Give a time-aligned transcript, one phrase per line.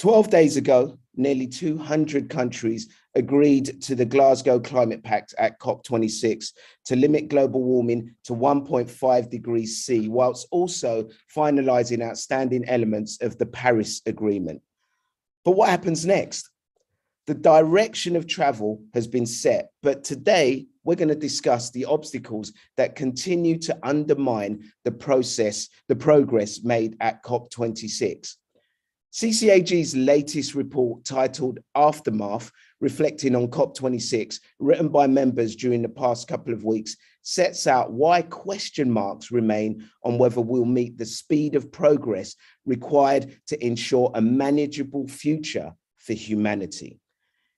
[0.00, 6.54] 12 days ago, nearly 200 countries agreed to the Glasgow Climate Pact at COP26
[6.86, 13.44] to limit global warming to 1.5 degrees C, whilst also finalising outstanding elements of the
[13.44, 14.62] Paris Agreement.
[15.44, 16.48] But what happens next?
[17.26, 22.54] The direction of travel has been set, but today we're going to discuss the obstacles
[22.78, 28.36] that continue to undermine the process, the progress made at COP26.
[29.12, 36.52] CCAG's latest report titled Aftermath, reflecting on COP26, written by members during the past couple
[36.52, 41.72] of weeks, sets out why question marks remain on whether we'll meet the speed of
[41.72, 47.00] progress required to ensure a manageable future for humanity.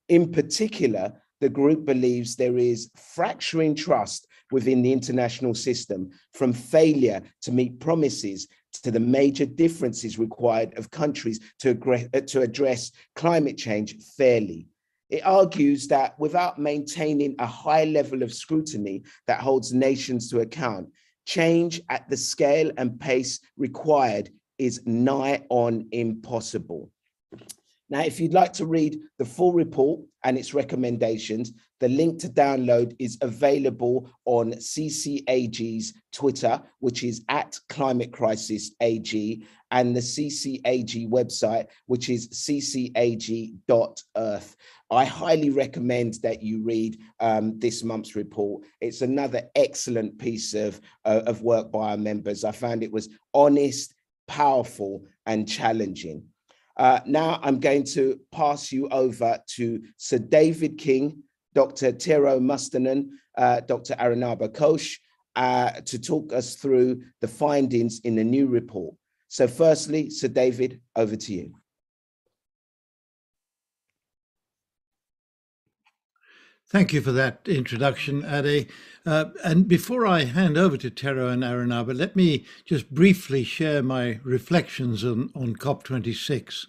[0.09, 7.21] In particular, the group believes there is fracturing trust within the international system from failure
[7.41, 8.47] to meet promises
[8.81, 11.71] to the major differences required of countries to,
[12.13, 14.67] uh, to address climate change fairly.
[15.09, 20.89] It argues that without maintaining a high level of scrutiny that holds nations to account,
[21.25, 26.91] change at the scale and pace required is nigh on impossible.
[27.89, 31.51] Now, if you'd like to read the full report and its recommendations,
[31.83, 39.43] the link to download is available on CCAG's Twitter, which is at Climate Crisis AG,
[39.69, 43.65] and the CCAG website, which is ccag.earth.
[44.89, 48.63] I highly recommend that you read um, this month's report.
[48.79, 52.45] It's another excellent piece of, uh, of work by our members.
[52.45, 53.93] I found it was honest,
[54.29, 56.23] powerful, and challenging.
[56.77, 61.23] Uh, now I'm going to pass you over to Sir David King,
[61.53, 61.91] Dr.
[61.91, 63.95] Tero Mustonen, uh, Dr.
[63.95, 64.97] Arunabha Ghosh,
[65.35, 68.95] uh, to talk us through the findings in the new report.
[69.27, 71.55] So firstly, Sir David, over to you.
[76.73, 78.67] Thank you for that introduction, Ade.
[79.05, 83.83] Uh, and before I hand over to Tero and Arunabha, let me just briefly share
[83.83, 86.65] my reflections on, on COP26.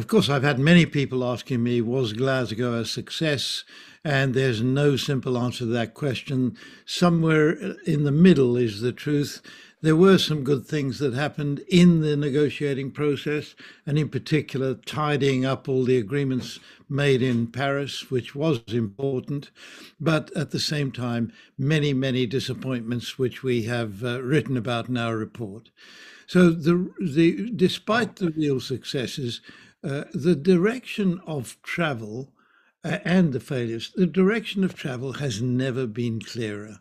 [0.00, 3.64] Of course, I've had many people asking me, was Glasgow a success?
[4.02, 6.56] And there's no simple answer to that question.
[6.86, 7.50] Somewhere
[7.84, 9.42] in the middle is the truth
[9.82, 13.54] there were some good things that happened in the negotiating process,
[13.86, 19.50] and in particular, tidying up all the agreements made in Paris, which was important,
[20.00, 24.96] but at the same time, many, many disappointments, which we have uh, written about in
[24.96, 25.70] our report.
[26.26, 29.40] So, the, the, despite the real successes,
[29.82, 32.32] uh, the direction of travel
[32.84, 36.80] uh, and the failures, the direction of travel has never been clearer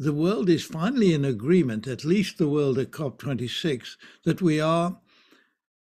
[0.00, 4.98] the world is finally in agreement, at least the world at COP26, that we are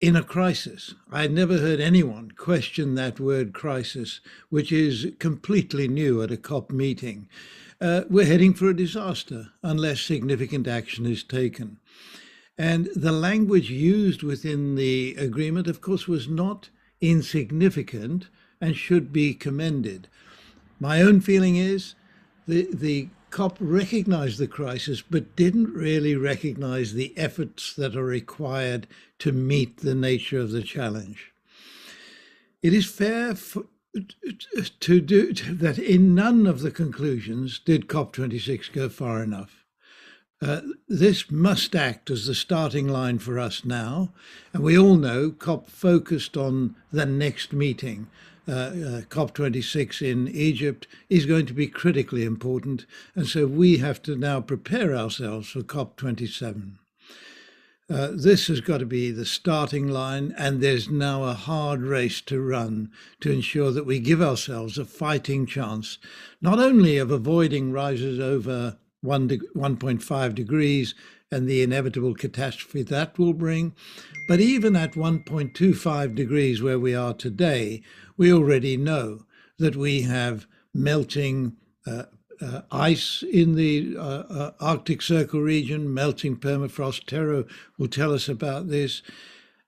[0.01, 0.93] in a crisis.
[1.09, 6.69] I never heard anyone question that word crisis, which is completely new at a COP
[6.69, 7.29] meeting.
[7.79, 11.77] Uh, we're heading for a disaster unless significant action is taken.
[12.59, 16.67] And the language used within the agreement, of course, was not
[16.99, 18.27] insignificant
[18.59, 20.09] and should be commended.
[20.77, 21.95] My own feeling is
[22.49, 28.87] the, the COP recognized the crisis, but didn't really recognize the efforts that are required
[29.19, 31.31] to meet the nature of the challenge.
[32.61, 33.67] It is fair for,
[34.81, 39.58] to do that in none of the conclusions did COP26 go far enough.
[40.41, 44.09] Uh, this must act as the starting line for us now.
[44.53, 48.07] And we all know COP focused on the next meeting,
[48.47, 52.85] uh, uh, COP26 in Egypt is going to be critically important.
[53.15, 56.77] And so we have to now prepare ourselves for COP27.
[57.91, 62.21] Uh, this has got to be the starting line, and there's now a hard race
[62.21, 65.97] to run to ensure that we give ourselves a fighting chance,
[66.39, 70.95] not only of avoiding rises over 1 de- 1.5 degrees
[71.31, 73.73] and the inevitable catastrophe that will bring,
[74.27, 77.81] but even at 1.25 degrees where we are today,
[78.17, 79.25] we already know
[79.57, 81.55] that we have melting
[81.85, 82.03] uh,
[82.41, 87.05] uh, ice in the uh, uh Arctic Circle region, melting permafrost.
[87.05, 87.45] Tero
[87.77, 89.01] will tell us about this.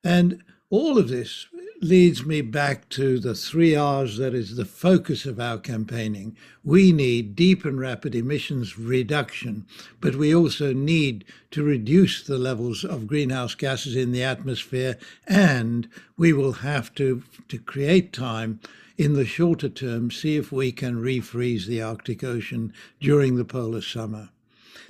[0.04, 1.48] And all of this
[1.82, 6.38] leads me back to the three R's that is the focus of our campaigning.
[6.64, 9.66] We need deep and rapid emissions reduction,
[10.00, 14.96] but we also need to reduce the levels of greenhouse gases in the atmosphere,
[15.28, 18.60] and we will have to, to create time
[18.96, 23.82] in the shorter term, see if we can refreeze the Arctic Ocean during the polar
[23.82, 24.30] summer.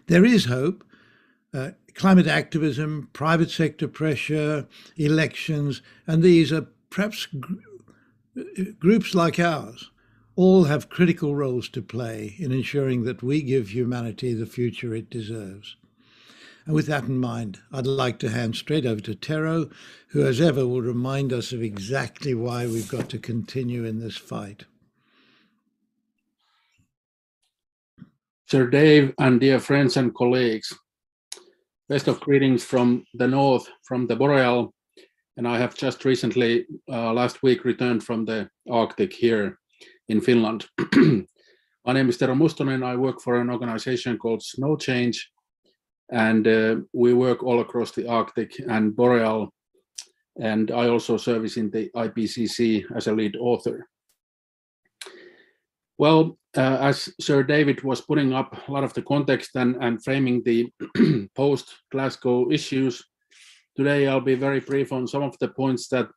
[0.08, 0.84] There is hope.
[1.54, 4.66] Uh, climate activism, private sector pressure,
[4.96, 7.54] elections, and these are perhaps gr-
[8.40, 8.44] uh,
[8.80, 9.90] groups like ours
[10.36, 15.10] all have critical roles to play in ensuring that we give humanity the future it
[15.10, 15.76] deserves.
[16.66, 19.70] And with that in mind, I'd like to hand straight over to Tero,
[20.10, 24.16] who, as ever, will remind us of exactly why we've got to continue in this
[24.18, 24.66] fight.
[28.46, 30.78] Sir Dave and dear friends and colleagues,
[31.90, 34.74] best of greetings from the north, from the Boreal,
[35.42, 39.58] and I have just recently, uh, last week, returned from the Arctic here
[40.08, 40.68] in Finland.
[40.94, 42.86] My name is Tero Mustonen.
[42.86, 45.18] I work for an organization called Snowchange,
[46.12, 49.52] and uh, we work all across the Arctic and Boreal.
[50.40, 53.88] And I also service in the IPCC as a lead author.
[55.98, 60.04] Well, uh, as Sir David was putting up a lot of the context and, and
[60.04, 60.70] framing the
[61.36, 63.04] post Glasgow issues,
[63.76, 66.08] today I'll be very brief on some of the points that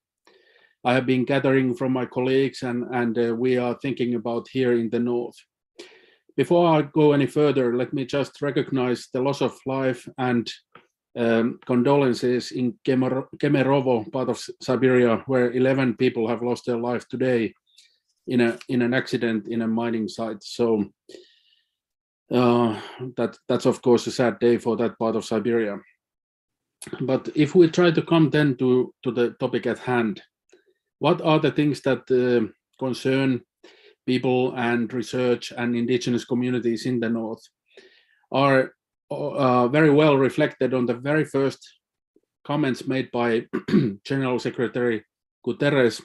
[0.84, 4.72] I have been gathering from my colleagues and, and uh, we are thinking about here
[4.74, 5.36] in the North.
[6.36, 10.50] Before I go any further, let me just recognize the loss of life and
[11.16, 17.54] um, condolences in Kemerovo, part of Siberia, where 11 people have lost their life today
[18.26, 20.42] in a in an accident in a mining site.
[20.42, 20.90] So
[22.32, 22.80] uh,
[23.16, 25.78] that that's of course a sad day for that part of Siberia.
[27.00, 30.22] But if we try to come then to to the topic at hand,
[30.98, 32.46] what are the things that uh,
[32.78, 33.42] concern
[34.06, 37.42] people and research and indigenous communities in the north
[38.30, 38.74] are
[39.10, 41.60] uh, very well reflected on the very first
[42.44, 43.46] comments made by
[44.04, 45.04] General Secretary
[45.46, 46.02] Guterres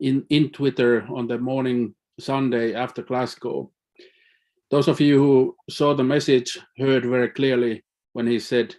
[0.00, 3.70] in, in Twitter on the morning Sunday after Glasgow.
[4.70, 8.74] Those of you who saw the message heard very clearly when he said,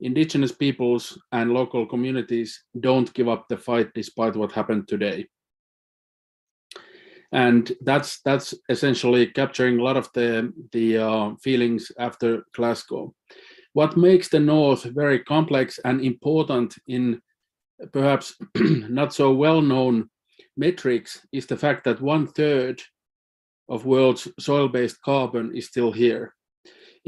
[0.00, 5.26] indigenous peoples and local communities don't give up the fight despite what happened today
[7.32, 13.14] and that's that's essentially capturing a lot of the the uh, feelings after Glasgow.
[13.74, 17.20] What makes the North very complex and important in
[17.92, 20.08] perhaps not so well known
[20.56, 22.82] metrics is the fact that one third
[23.68, 26.34] of world's soil-based carbon is still here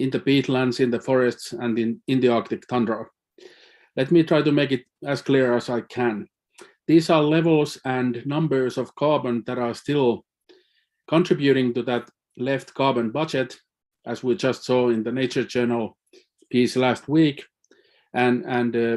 [0.01, 3.07] in the peatlands, in the forests, and in, in the Arctic tundra.
[3.97, 6.27] Let me try to make it as clear as I can.
[6.87, 10.25] These are levels and numbers of carbon that are still
[11.09, 13.57] contributing to that left carbon budget,
[14.07, 15.97] as we just saw in the Nature Journal
[16.51, 17.45] piece last week.
[18.15, 18.97] And, and uh,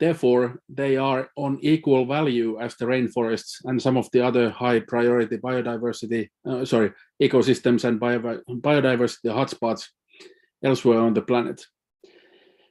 [0.00, 4.80] therefore, they are on equal value as the rainforests and some of the other high
[4.80, 6.92] priority biodiversity, uh, sorry,
[7.22, 8.18] ecosystems and bio
[8.48, 9.86] biodiversity hotspots
[10.64, 11.64] elsewhere on the planet.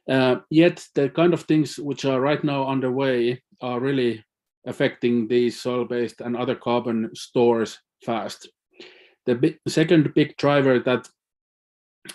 [0.08, 4.24] Uh, yet the kind of things which are right now underway are really
[4.66, 8.48] affecting these soil-based and other carbon stores fast.
[9.26, 11.08] The second big driver that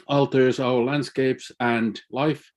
[0.07, 2.51] alters our landscapes and life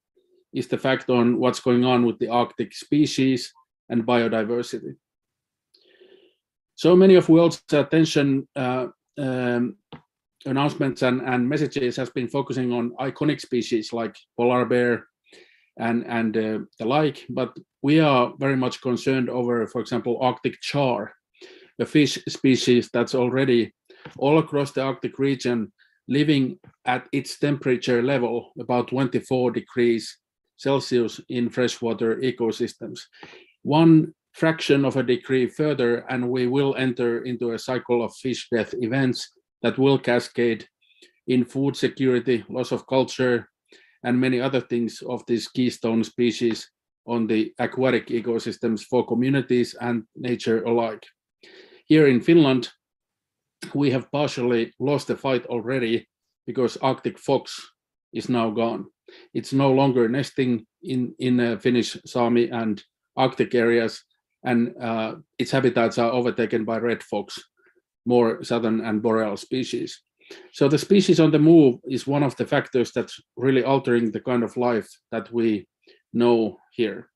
[0.55, 3.53] is the fact on what's going on with the Arctic species
[3.91, 4.97] and biodiversity.
[6.75, 8.87] So many of world's attention uh,
[9.19, 9.77] um,
[10.47, 15.07] announcements and, and messages has been focusing on iconic species like polar bear
[15.79, 20.61] and, and uh, the like, but we are very much concerned over, for example, Arctic
[20.61, 21.13] char,
[21.79, 23.73] a fish species that's already
[24.19, 25.73] all across the Arctic region
[26.09, 30.17] living at its temperature level, about 24 degrees
[30.57, 33.01] Celsius in freshwater ecosystems.
[33.63, 38.49] One fraction of a degree further, and we will enter into a cycle of fish
[38.51, 39.33] death events
[39.63, 40.67] that will cascade
[41.27, 43.49] in food security, loss of culture,
[44.05, 46.71] and many other things of these keystone species
[47.07, 51.05] on the aquatic ecosystems for communities and nature alike.
[51.87, 52.69] Here in Finland,
[53.75, 56.09] we have partially lost the fight already
[56.47, 57.61] because Arctic fox
[58.13, 58.87] is now gone.
[59.35, 62.83] It's no longer nesting in, in uh, Finnish Sami and
[63.17, 64.03] Arctic areas,
[64.45, 67.43] and uh, its habitats are overtaken by red fox,
[68.07, 70.01] more southern and boreal species.
[70.53, 74.21] So the species on the move is one of the factors that's really altering the
[74.21, 75.69] kind of life that we
[76.13, 77.09] know here.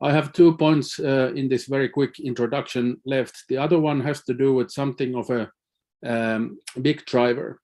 [0.00, 3.44] I have two points uh, in this very quick introduction left.
[3.48, 5.50] The other one has to do with something of a
[6.04, 7.60] um, big driver.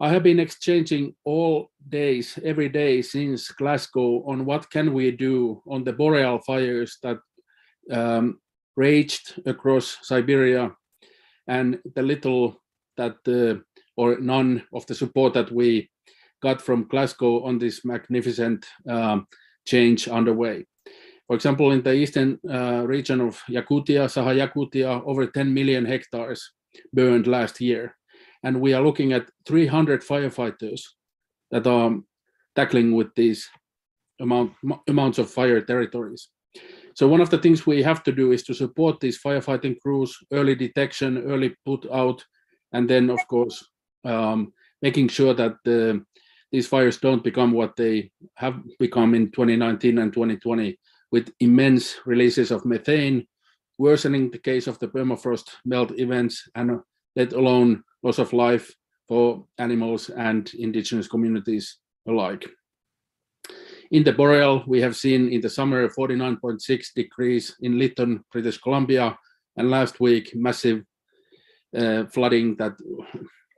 [0.00, 5.62] I have been exchanging all days, every day since Glasgow on what can we do
[5.66, 7.18] on the boreal fires that
[7.90, 8.40] um,
[8.76, 10.72] raged across Siberia
[11.46, 12.62] and the little
[12.96, 13.60] that uh,
[13.96, 15.90] or none of the support that we
[16.42, 19.26] got from Glasgow on this magnificent um,
[19.66, 20.66] change underway.
[21.26, 26.52] For example, in the eastern uh, region of Yakutia, Saha Yakutia, over 10 million hectares
[26.92, 27.96] burned last year.
[28.42, 30.82] And we are looking at 300 firefighters
[31.50, 31.94] that are
[32.56, 33.48] tackling with these
[34.20, 34.52] amount,
[34.88, 36.28] amounts of fire territories.
[36.94, 40.16] So one of the things we have to do is to support these firefighting crews,
[40.32, 42.24] early detection, early put out,
[42.72, 43.66] and then of course
[44.04, 46.04] um, making sure that the,
[46.50, 50.78] these fires don't become what they have become in 2019 and 2020
[51.10, 53.26] with immense releases of methane,
[53.78, 56.80] worsening the case of the permafrost melt events, and
[57.16, 58.74] let alone loss of life
[59.08, 61.78] for animals and indigenous communities
[62.08, 62.48] alike.
[63.92, 69.18] In the boreal, we have seen in the summer 49.6 degrees in Lytton, British Columbia,
[69.58, 70.82] and last week massive
[71.76, 72.72] uh, flooding that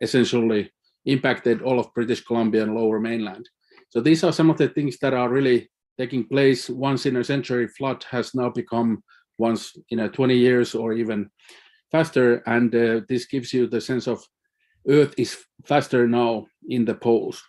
[0.00, 0.72] essentially
[1.04, 3.48] impacted all of British Columbia and lower mainland.
[3.90, 7.22] So these are some of the things that are really taking place once in a
[7.22, 9.04] century flood has now become
[9.38, 11.30] once in a 20 years or even
[11.92, 12.42] faster.
[12.46, 14.20] And uh, this gives you the sense of
[14.88, 17.40] Earth is faster now in the poles.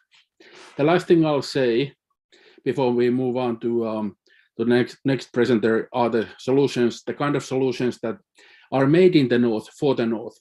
[0.78, 1.96] The last thing I'll say
[2.66, 4.18] before we move on to um,
[4.58, 8.18] the next next presenter are the solutions, the kind of solutions that
[8.72, 10.38] are made in the north for the north.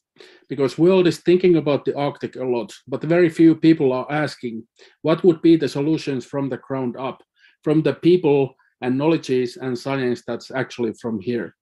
[0.49, 4.67] Because world is thinking about the arctic a lot but very few people are asking
[5.03, 7.23] what would be the solutions from the ground up
[7.63, 11.55] from the people and knowledges and science that's actually from here?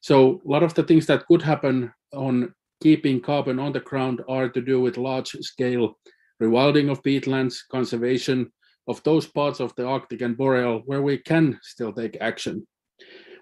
[0.00, 4.22] So a lot of the things that could happen on keeping carbon on the ground
[4.28, 5.98] are to do with large scale
[6.42, 8.50] rewilding of peatlands conservation
[8.88, 12.66] of those parts of the arctic and boreal where we can still take action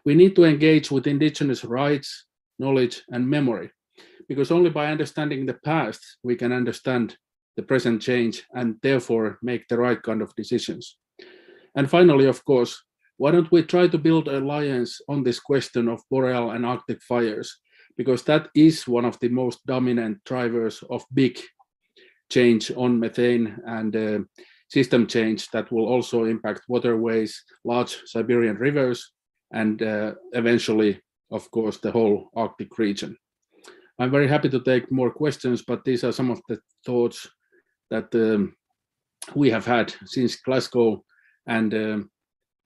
[0.05, 2.27] we need to engage with indigenous rights
[2.59, 3.71] knowledge, and memory.
[4.29, 7.17] Because only by understanding the past, we can understand
[7.57, 10.97] the present change and therefore make the right kind of decisions.
[11.75, 12.83] And finally, of course,
[13.17, 17.59] why don't we try to build alliance on this question of boreal and arctic fires?
[17.97, 21.41] Because that is one of the most dominant drivers of big
[22.31, 24.19] change on methane and uh,
[24.69, 29.13] system change that will also impact waterways, large Siberian rivers,
[29.53, 33.17] and uh, eventually of course, the whole Arctic region.
[33.99, 37.29] I'm very happy to take more questions, but these are some of the thoughts
[37.91, 38.55] that um,
[39.35, 41.05] we have had since Glasgow.
[41.47, 42.11] And um,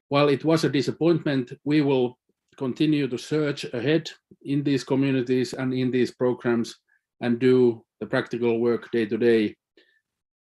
[0.09, 2.17] while it was a disappointment, we will
[2.57, 4.09] continue to search ahead
[4.43, 6.75] in these communities and in these programs
[7.21, 9.55] and do the practical work day to day.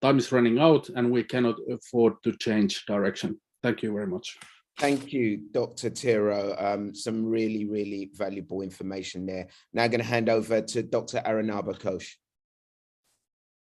[0.01, 3.39] Time is running out and we cannot afford to change direction.
[3.61, 4.37] Thank you very much.
[4.77, 5.89] Thank you, Dr.
[5.89, 6.55] Tero.
[6.57, 9.47] Um, some really, really valuable information there.
[9.73, 11.21] Now I'm going to hand over to Dr.
[11.25, 12.11] Arunabha Ghosh.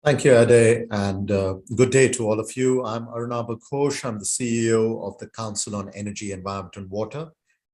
[0.04, 2.84] Thank you, Ade, and uh, good day to all of you.
[2.84, 4.04] I'm Arunabha Ghosh.
[4.04, 7.30] I'm the CEO of the Council on Energy, Environment and Water.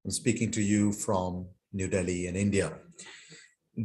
[0.06, 2.74] I'm speaking to you from New Delhi in India.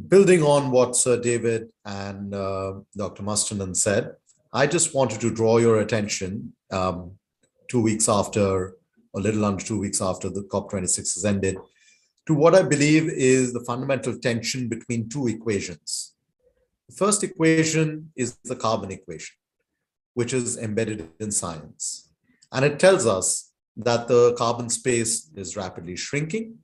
[0.07, 3.23] Building on what Sir David and uh, Dr.
[3.23, 4.11] Mustonen said,
[4.51, 7.11] I just wanted to draw your attention um,
[7.69, 8.73] two weeks after
[9.15, 11.57] a little under two weeks after the COP26 has ended,
[12.27, 16.13] to what I believe is the fundamental tension between two equations.
[16.87, 19.35] The first equation is the carbon equation,
[20.13, 22.11] which is embedded in science.
[22.51, 26.57] And it tells us that the carbon space is rapidly shrinking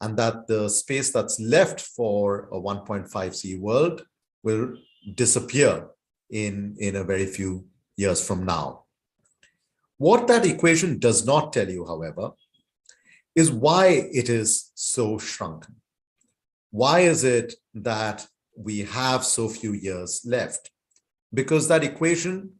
[0.00, 4.04] and that the space that's left for a 1.5 C world
[4.42, 4.74] will
[5.14, 5.88] disappear
[6.30, 7.66] in, in a very few
[7.96, 8.84] years from now.
[9.98, 12.30] What that equation does not tell you, however,
[13.34, 15.76] is why it is so shrunken.
[16.70, 18.26] Why is it that
[18.56, 20.70] we have so few years left?
[21.32, 22.50] Because that equation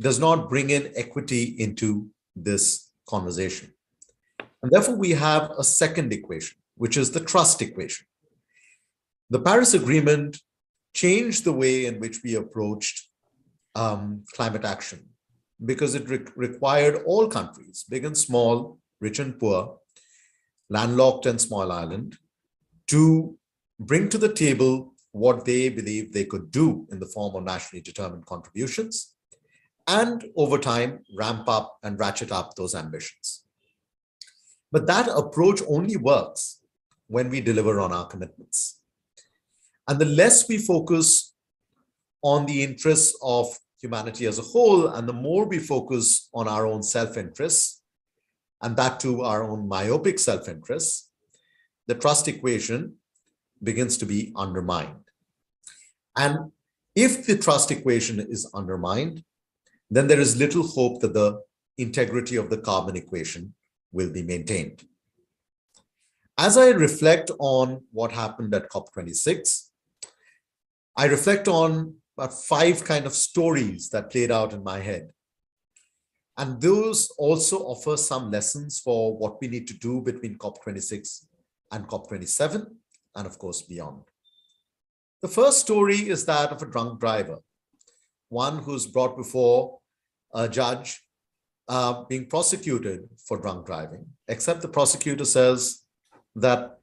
[0.00, 3.72] does not bring in equity into this conversation.
[4.62, 8.06] And therefore, we have a second equation, which is the trust equation.
[9.30, 10.40] The Paris Agreement
[10.94, 13.07] changed the way in which we approached
[13.78, 15.00] um, climate action
[15.64, 19.78] because it re required all countries, big and small, rich and poor,
[20.68, 22.16] landlocked and small island,
[22.86, 23.36] to
[23.78, 27.82] bring to the table what they believe they could do in the form of nationally
[27.82, 29.14] determined contributions,
[29.86, 33.44] and over time ramp up and ratchet up those ambitions.
[34.70, 36.60] But that approach only works
[37.06, 38.80] when we deliver on our commitments.
[39.88, 41.32] And the less we focus
[42.22, 44.88] on the interests of humanity as a whole.
[44.88, 47.82] And the more we focus on our own self-interests,
[48.62, 51.10] and that too our own myopic self-interests,
[51.86, 52.94] the trust equation
[53.62, 55.04] begins to be undermined.
[56.16, 56.52] And
[56.94, 59.22] if the trust equation is undermined,
[59.90, 61.40] then there is little hope that the
[61.78, 63.54] integrity of the carbon equation
[63.92, 64.84] will be maintained.
[66.36, 69.68] As I reflect on what happened at COP26,
[70.96, 75.10] I reflect on about five kind of stories that played out in my head.
[76.36, 81.26] And those also offer some lessons for what we need to do between COP26
[81.70, 82.66] and COP27,
[83.14, 84.02] and of course, beyond.
[85.22, 87.38] The first story is that of a drunk driver,
[88.30, 89.78] one who's brought before
[90.34, 91.00] a judge
[91.68, 95.84] uh, being prosecuted for drunk driving, except the prosecutor says
[96.34, 96.80] that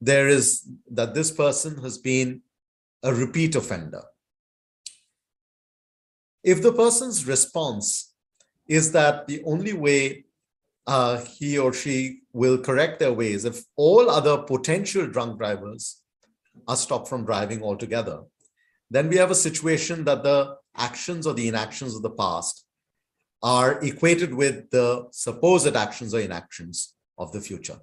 [0.00, 2.42] there is that this person has been
[3.02, 4.02] a repeat offender.
[6.42, 8.14] If the person's response
[8.66, 10.24] is that the only way
[10.86, 16.02] uh, he or she will correct their ways if all other potential drunk drivers
[16.66, 18.22] are stopped from driving altogether,
[18.90, 22.64] then we have a situation that the actions or the inactions of the past
[23.42, 27.78] are equated with the supposed actions or inactions of the future.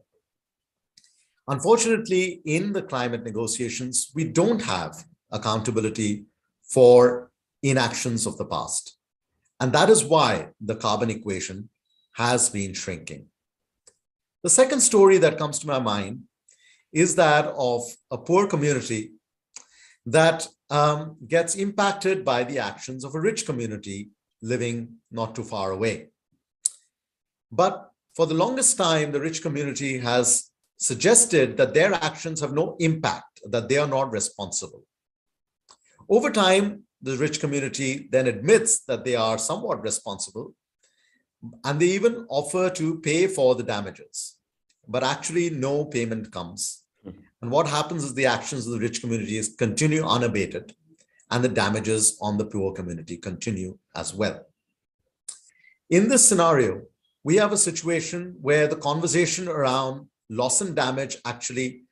[1.47, 6.25] Unfortunately, in the climate negotiations, we don't have accountability
[6.63, 7.28] for
[7.63, 8.97] inactions of the past.
[9.59, 11.69] And that is why the carbon equation
[12.13, 13.27] has been shrinking.
[14.43, 16.23] The second story that comes to my mind
[16.93, 19.11] is that of a poor community
[20.05, 24.09] that um, gets impacted by the actions of a rich community
[24.41, 26.09] living not too far away.
[27.51, 32.75] But for the longest time, the rich community has suggested that their actions have no
[32.79, 34.85] impact, that they are not responsible.
[36.09, 40.53] Over time, the rich community then admits that they are somewhat responsible,
[41.63, 44.37] and they even offer to pay for the damages.
[44.87, 46.83] But actually, no payment comes.
[47.41, 50.75] And what happens is the actions of the rich communities continue unabated
[51.31, 54.45] and the damages on the poor community continue as well.
[55.89, 56.81] In this scenario,
[57.23, 61.83] we have a situation where the conversation around loss and damage actually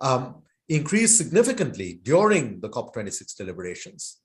[0.00, 4.20] um, increased significantly during the COP26 deliberations.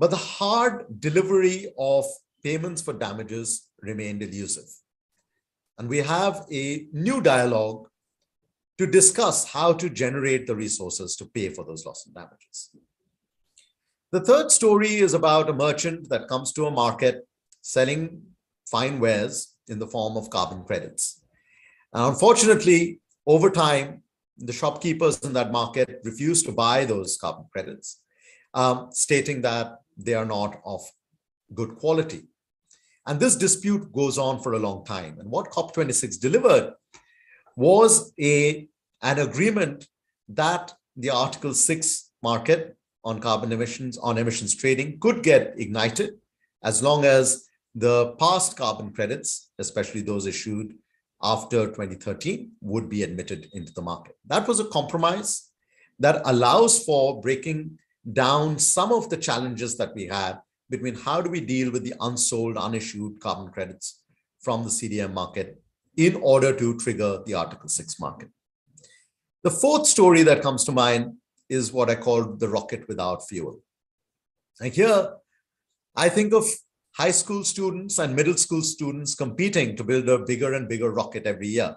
[0.00, 2.06] But the hard delivery of
[2.42, 4.70] payments for damages remained elusive.
[5.76, 7.86] And we have a new dialogue
[8.78, 12.70] to discuss how to generate the resources to pay for those loss and damages.
[14.10, 17.28] The third story is about a merchant that comes to a market
[17.60, 18.22] selling
[18.70, 21.22] fine wares in the form of carbon credits.
[21.92, 24.02] And unfortunately, over time,
[24.38, 28.00] the shopkeepers in that market refuse to buy those carbon credits,
[28.54, 30.80] um, stating that they are not of
[31.54, 32.22] good quality.
[33.06, 35.18] And this dispute goes on for a long time.
[35.18, 36.74] And what COP26 delivered
[37.56, 38.68] was a,
[39.02, 39.88] an agreement
[40.28, 46.18] that the Article 6 market on carbon emissions, on emissions trading could get ignited
[46.62, 50.74] as long as the past carbon credits, especially those issued
[51.22, 54.16] after 2013, would be admitted into the market.
[54.26, 55.50] That was a compromise
[55.98, 57.78] that allows for breaking
[58.12, 61.94] down some of the challenges that we had between how do we deal with the
[62.00, 64.02] unsold, unissued carbon credits
[64.40, 65.60] from the CDM market
[65.96, 68.28] in order to trigger the Article 6 market.
[69.42, 71.14] The fourth story that comes to mind
[71.48, 73.60] is what I call the rocket without fuel.
[74.60, 75.14] And here,
[75.96, 76.44] I think of
[76.96, 81.26] high school students and middle school students competing to build a bigger and bigger rocket
[81.26, 81.76] every year,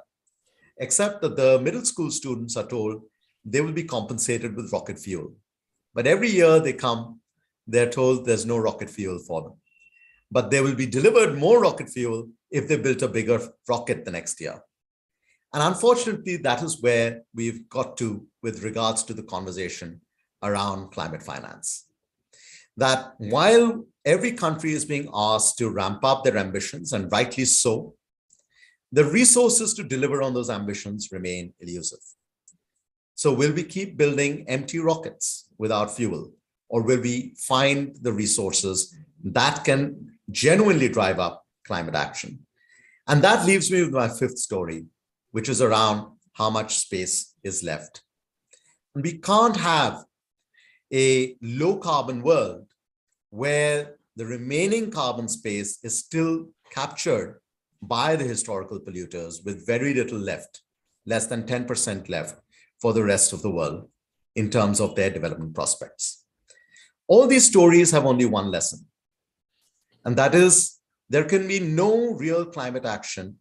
[0.77, 3.01] except that the middle school students are told
[3.45, 5.33] they will be compensated with rocket fuel.
[5.93, 7.19] But every year they come,
[7.67, 9.53] they're told there's no rocket fuel for them.
[10.31, 14.11] But they will be delivered more rocket fuel if they built a bigger rocket the
[14.11, 14.61] next year.
[15.53, 20.01] And unfortunately, that is where we've got to with regards to the conversation
[20.41, 21.85] around climate finance.
[22.75, 27.93] That while every country is being asked to ramp up their ambitions, and rightly so,
[28.91, 31.99] the resources to deliver on those ambitions remain elusive.
[33.15, 36.31] So will we keep building empty rockets without fuel?
[36.69, 42.45] Or will we find the resources that can genuinely drive up climate action?
[43.07, 44.85] And that leaves me with my fifth story,
[45.31, 48.01] which is around how much space is left.
[48.95, 50.03] We can't have
[50.91, 52.67] a low carbon world
[53.29, 57.41] where the remaining carbon space is still captured
[57.81, 60.61] by the historical polluters with very little left,
[61.05, 62.42] less than 10% left
[62.83, 63.87] for the rest of the world
[64.35, 66.25] in terms of their development prospects.
[67.07, 68.79] All these stories have only one lesson,
[70.03, 71.91] and that is there can be no
[72.23, 73.39] real climate action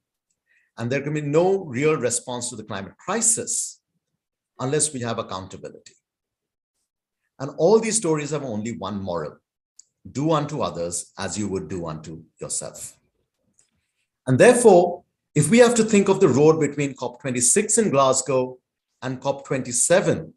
[0.77, 3.81] and there can be no real response to the climate crisis
[4.61, 5.97] unless we have accountability.
[7.41, 9.39] And all these stories have only one moral
[10.19, 12.97] do unto others as you would do unto yourself.
[14.27, 15.03] And therefore,
[15.35, 18.59] If we have to think of the road between COP26 in Glasgow
[19.03, 20.33] and COP27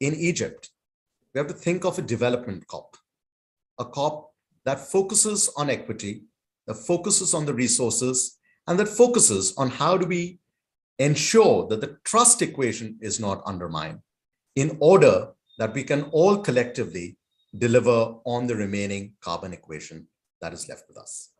[0.00, 0.70] in Egypt,
[1.32, 2.96] we have to think of a development COP,
[3.78, 4.32] a COP
[4.64, 6.22] that focuses on equity,
[6.66, 10.38] that focuses on the resources, and that focuses on how do we
[10.98, 14.00] ensure that the trust equation is not undermined
[14.56, 17.16] in order that we can all collectively
[17.58, 20.06] deliver on the remaining carbon equation
[20.40, 21.30] that is left with us.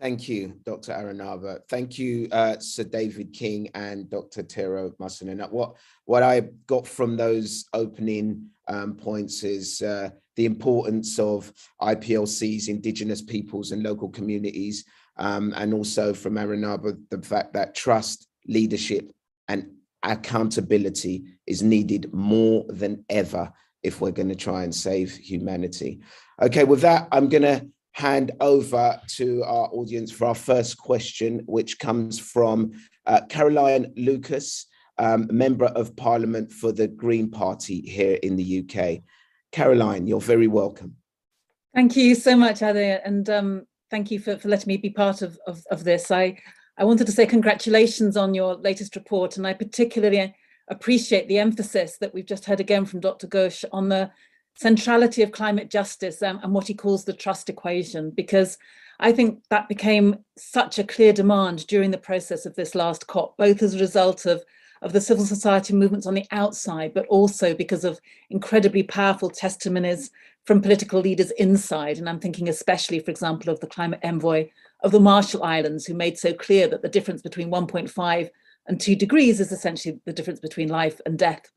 [0.00, 0.92] Thank you, Dr.
[0.92, 1.60] Arunabha.
[1.68, 4.42] Thank you, uh, Sir David King and Dr.
[4.42, 5.46] Tero Mustonen.
[5.50, 12.68] What, what I got from those opening um, points is uh, the importance of IPLCs,
[12.68, 14.86] Indigenous peoples and local communities,
[15.18, 19.12] um, and also from Arunabha, the fact that trust, leadership
[19.48, 19.70] and
[20.02, 26.00] accountability is needed more than ever if we're going to try and save humanity.
[26.40, 31.42] Okay, with that, I'm going to hand over to our audience for our first question,
[31.46, 32.72] which comes from
[33.06, 34.66] uh, Caroline Lucas,
[34.98, 39.02] um, Member of Parliament for the Green Party here in the UK.
[39.52, 40.96] Caroline, you're very welcome.
[41.74, 45.22] Thank you so much, Ade, and um, thank you for, for letting me be part
[45.22, 46.10] of, of, of this.
[46.10, 46.38] I,
[46.76, 50.34] I wanted to say congratulations on your latest report, and I particularly
[50.68, 53.26] appreciate the emphasis that we've just heard again from Dr.
[53.26, 54.10] Ghosh on the
[54.60, 58.58] centrality of climate justice um, and what he calls the trust equation, because
[58.98, 63.38] I think that became such a clear demand during the process of this last COP,
[63.38, 64.44] both as a result of,
[64.82, 70.10] of the civil society movements on the outside, but also because of incredibly powerful testimonies
[70.44, 71.96] from political leaders inside.
[71.96, 74.50] And I'm thinking especially, for example, of the climate envoy
[74.82, 78.28] of the Marshall Islands, who made so clear that the difference between 1.5
[78.66, 81.50] and two degrees is essentially the difference between life and death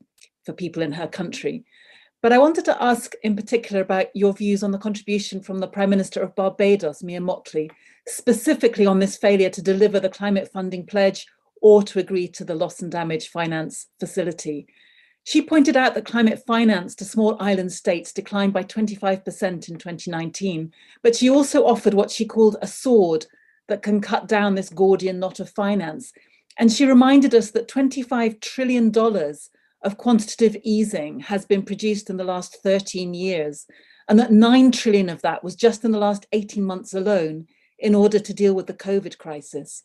[0.46, 1.66] for people in her country.
[2.24, 5.66] But I wanted to ask in particular about your views on the contribution from the
[5.66, 7.70] Prime Minister of Barbados, Mia Mottley,
[8.08, 11.26] specifically on this failure to deliver the climate funding pledge
[11.60, 14.66] or to agree to the loss and damage finance facility.
[15.24, 20.72] She pointed out that climate finance to small island states declined by 25% in 2019,
[21.02, 23.26] but she also offered what she called a sword
[23.68, 26.14] that can cut down this Gordian knot of finance.
[26.58, 28.90] And she reminded us that $25 trillion
[29.84, 33.66] of quantitative easing has been produced in the last 13 years,
[34.08, 37.46] and that 9 trillion of that was just in the last 18 months alone
[37.78, 39.82] in order to deal with the COVID crisis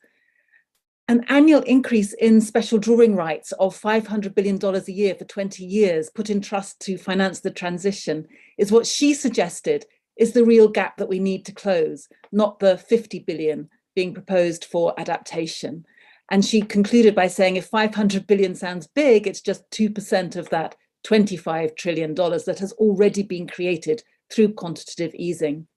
[1.09, 6.11] an annual increase in special drawing rights of $500 billion a year for 20 years
[6.11, 8.27] put in trust to finance the transition
[8.59, 9.85] is what she suggested
[10.19, 14.65] is the real gap that we need to close, not the 50 billion being proposed
[14.65, 15.83] for adaptation.
[16.31, 20.75] And she concluded by saying if 500 billion sounds big, it's just 2% of that
[21.05, 25.67] $25 trillion that has already been created through quantitative easing.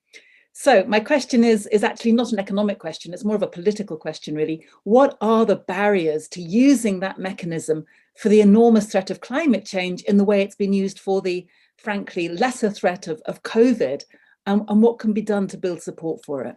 [0.55, 3.97] So my question is, is actually not an economic question, it's more of a political
[3.97, 4.67] question really.
[4.85, 7.87] What are the barriers to using that mechanism
[8.19, 11.47] for the enormous threat of climate change in the way it's been used for the,
[11.79, 14.03] frankly, lesser threat of, of COVID
[14.45, 16.57] and, and what can be done to build support for it?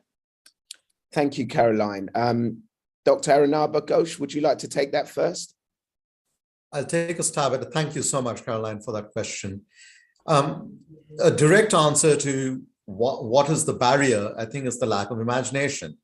[1.14, 2.10] Thank you, Caroline.
[2.14, 2.64] Um,
[3.06, 3.32] Dr.
[3.32, 5.56] Arunabha Ghosh, would you like to take that first?
[6.74, 7.72] I'll take a stab at it.
[7.72, 9.62] Thank you so much, Caroline, for that question.
[10.28, 10.80] Um,
[11.22, 15.22] a direct answer to what, what is the barrier, I think is the lack of
[15.22, 15.98] imagination.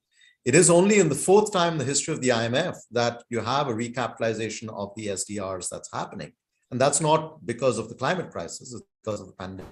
[0.46, 3.42] It is only in the fourth time in the history of the IMF that you
[3.42, 6.32] have a recapitalization of the SDRs that's happening.
[6.72, 9.72] And that's not because of the climate crisis, it's because of the pandemic.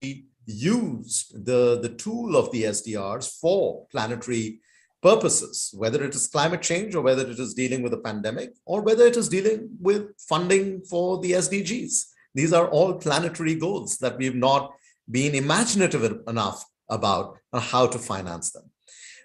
[0.00, 4.60] We used the, the tool of the SDRs for planetary
[5.02, 8.80] purposes, whether it is climate change or whether it is dealing with a pandemic or
[8.82, 12.04] whether it is dealing with funding for the SDGs.
[12.34, 14.72] These are all planetary goals that we've not
[15.10, 18.70] been imaginative enough about how to finance them.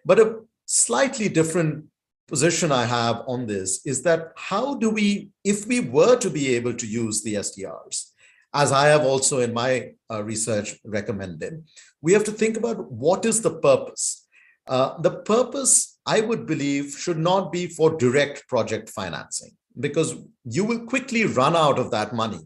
[0.03, 1.85] But a slightly different
[2.27, 6.55] position I have on this is that how do we, if we were to be
[6.55, 8.11] able to use the SDRs,
[8.53, 11.63] as I have also in my uh, research recommended,
[12.01, 14.26] we have to think about what is the purpose.
[14.67, 20.65] Uh, the purpose, I would believe, should not be for direct project financing because you
[20.65, 22.39] will quickly run out of that money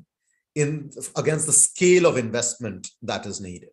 [0.55, 3.69] in against the scale of investment that is needed.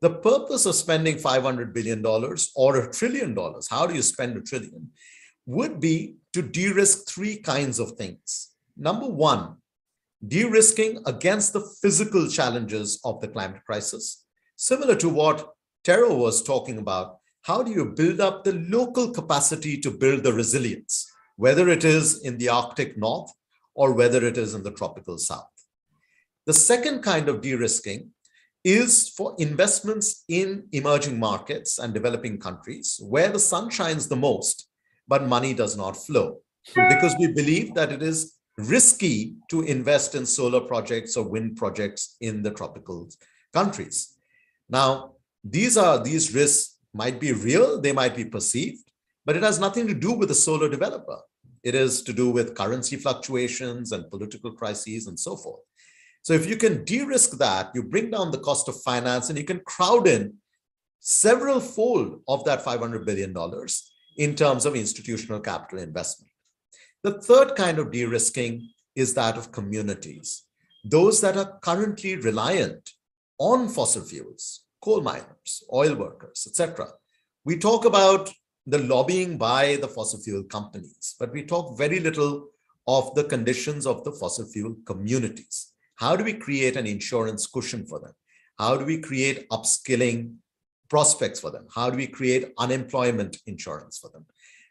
[0.00, 4.42] The purpose of spending $500 billion or a trillion dollars, how do you spend a
[4.42, 4.90] trillion,
[5.46, 8.50] would be to de-risk three kinds of things.
[8.76, 9.56] Number one,
[10.26, 14.24] de-risking against the physical challenges of the climate crisis,
[14.56, 17.18] similar to what Tero was talking about.
[17.42, 22.22] How do you build up the local capacity to build the resilience, whether it is
[22.22, 23.32] in the Arctic North
[23.74, 25.48] or whether it is in the tropical South?
[26.46, 28.10] The second kind of de-risking
[28.62, 34.68] is for investments in emerging markets and developing countries where the sun shines the most,
[35.08, 36.38] but money does not flow.
[36.74, 42.16] Because we believe that it is risky to invest in solar projects or wind projects
[42.20, 43.08] in the tropical
[43.52, 44.14] countries.
[44.68, 48.90] Now, these are these risks might be real, they might be perceived,
[49.24, 51.18] but it has nothing to do with the solar developer.
[51.62, 55.60] It is to do with currency fluctuations and political crises and so forth.
[56.22, 59.44] So if you can de-risk that, you bring down the cost of finance and you
[59.44, 60.34] can crowd in
[61.00, 63.34] several fold of that $500 billion
[64.18, 66.30] in terms of institutional capital investment.
[67.02, 70.44] The third kind of de-risking is that of communities,
[70.84, 72.90] those that are currently reliant
[73.38, 76.88] on fossil fuels, coal miners, oil workers, etc.
[77.44, 78.32] We talk about
[78.66, 82.48] the lobbying by the fossil fuel companies, but we talk very little
[82.86, 85.72] of the conditions of the fossil fuel communities.
[85.96, 88.12] How do we create an insurance cushion for them?
[88.58, 90.36] How do we create upskilling
[90.88, 91.66] prospects for them?
[91.74, 94.26] How do we create unemployment insurance for them?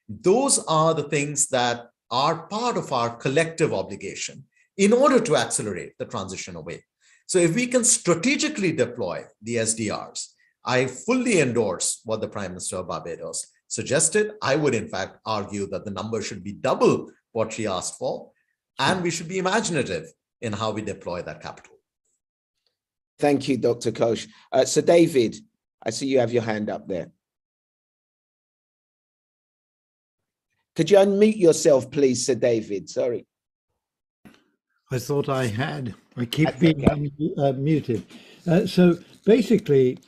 [0.07, 4.43] Those are the things that are part of our collective obligation
[4.77, 6.83] in order to accelerate the transition away.
[7.31, 10.33] So if we can strategically deploy the SDRs,
[10.65, 14.33] I fully endorse what the Prime Minister of Barbados suggested.
[14.43, 18.31] I would, in fact, argue that the number should be double what she asked for,
[18.79, 21.75] and we should be imaginative in how we deploy that capital.
[23.17, 23.93] Thank you, Dr.
[23.93, 24.27] Ghosh.
[24.51, 25.37] Uh, so, David,
[25.81, 27.11] I see you have your hand up there.
[30.75, 32.89] Could you unmute yourself, please, Sir David?
[32.89, 33.25] Sorry.
[34.91, 35.95] I thought I had.
[36.17, 38.05] I keep That's being un- uh, muted.
[38.47, 39.99] Uh, so basically,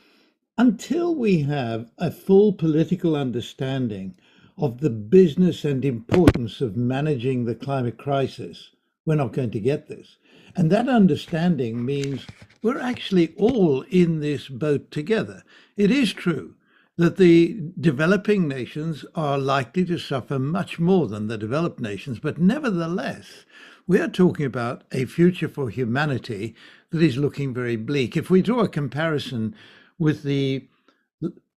[0.58, 4.16] until we have a full political understanding
[4.58, 8.72] of the business and importance of managing the climate crisis,
[9.06, 10.18] we're not going to get this.
[10.56, 12.28] And that understanding means
[12.64, 15.44] we're actually all in this boat together.
[15.78, 16.56] It is true
[16.98, 22.40] that the developing nations are likely to suffer much more than the developed nations, but
[22.40, 23.46] nevertheless,
[23.88, 26.56] we are talking about a future for humanity
[26.92, 28.16] that is looking very bleak.
[28.16, 29.56] If we draw a comparison
[30.00, 30.68] with the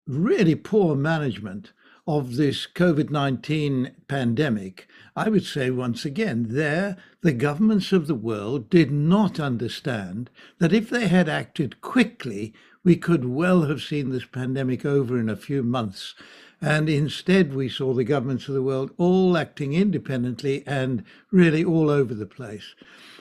[0.06, 1.72] really poor management
[2.06, 8.14] of this COVID 19 pandemic, I would say once again, there, the governments of the
[8.14, 12.54] world did not understand that if they had acted quickly,
[12.86, 16.14] we could well have seen this pandemic over in a few months.
[16.60, 21.90] And instead, we saw the governments of the world all acting independently and really all
[21.90, 22.76] over the place.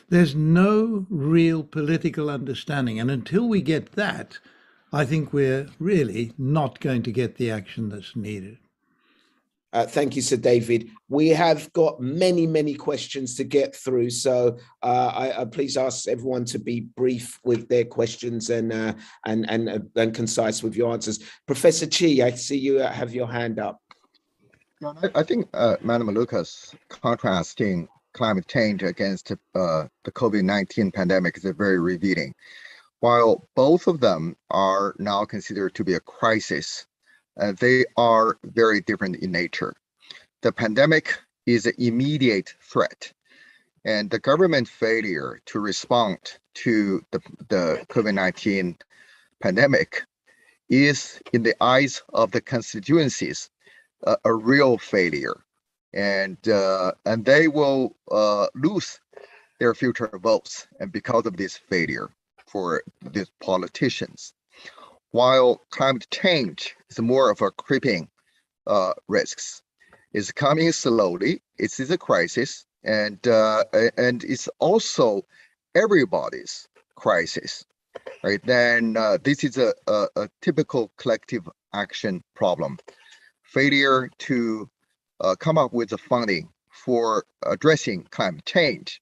[0.08, 2.99] There's no real political understanding.
[2.99, 4.38] And until we get that,
[4.93, 8.60] I think we're really not going to get the action that's needed.
[9.76, 10.90] Uh, thank you, Sir David.
[11.10, 16.08] We have got many, many questions to get through, so uh, I, I please ask
[16.08, 18.94] everyone to be brief with their questions and uh,
[19.26, 21.20] and and uh, and concise with your answers.
[21.46, 23.82] Professor Qi, I see you uh, have your hand up.
[25.14, 29.36] I, think uh, Madam Lucas contrasting climate change against uh,
[30.06, 32.34] the COVID-19 pandemic is very revealing.
[33.02, 36.88] While both of them are now considered to be a crisis,
[37.39, 39.74] uh, they are very different in nature.
[40.41, 43.12] The pandemic is an immediate threat,
[43.84, 46.17] and the government failure to respond
[46.56, 47.19] to the,
[47.50, 48.80] the COVID-19
[49.41, 50.04] pandemic
[50.69, 53.50] is, in the eyes of the constituencies,
[54.04, 55.43] a, a real failure,
[55.93, 59.00] and uh, and they will uh, lose
[59.60, 62.10] their future votes, and because of this failure
[62.45, 64.34] for these politicians.
[65.15, 68.10] While climate change is more of a creeping
[68.67, 69.62] uh, risks,
[70.12, 71.41] it's coming slowly.
[71.58, 73.63] It is a crisis, and uh,
[73.95, 75.21] and it's also
[75.73, 77.65] everybody's crisis,
[78.25, 78.41] right?
[78.43, 82.78] Then uh, this is a, a, a typical collective action problem
[83.43, 84.69] failure to
[85.21, 89.01] uh, come up with the funding for addressing climate change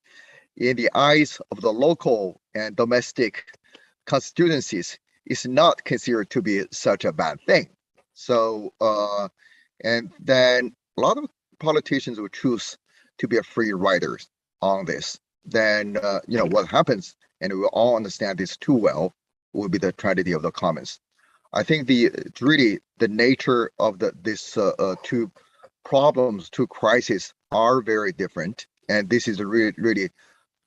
[0.56, 3.46] in the eyes of the local and domestic
[4.06, 7.68] constituencies is not considered to be such a bad thing.
[8.14, 9.28] So, uh,
[9.82, 11.24] and then a lot of
[11.58, 12.76] politicians will choose
[13.18, 14.28] to be a free riders
[14.62, 15.18] on this.
[15.44, 19.14] Then, uh, you know, what happens, and we all understand this too well,
[19.52, 21.00] will be the tragedy of the commons.
[21.52, 22.10] I think the
[22.40, 25.30] really the nature of the this uh, uh, two
[25.84, 30.10] problems, two crises are very different, and this is really really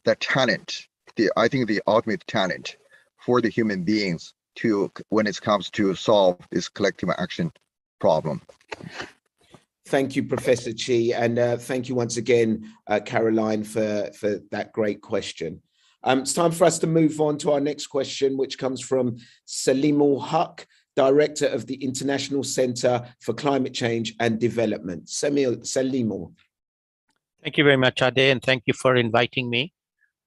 [0.05, 0.89] the challenge.
[1.17, 2.77] The I think the ultimate challenge
[3.17, 7.51] for the human beings to when it comes to solve this collective action
[7.99, 8.41] problem.
[9.87, 14.73] Thank you, Professor Qi, and uh, thank you once again, uh, Caroline, for for that
[14.73, 15.61] great question.
[16.03, 19.17] Um, it's time for us to move on to our next question, which comes from
[19.47, 20.65] Saleemul Huq,
[20.95, 25.05] Director of the International Center for Climate Change and Development.
[25.05, 26.33] Samil, Saleemul.
[27.43, 29.73] Thank you very much, Ade, and thank you for inviting me.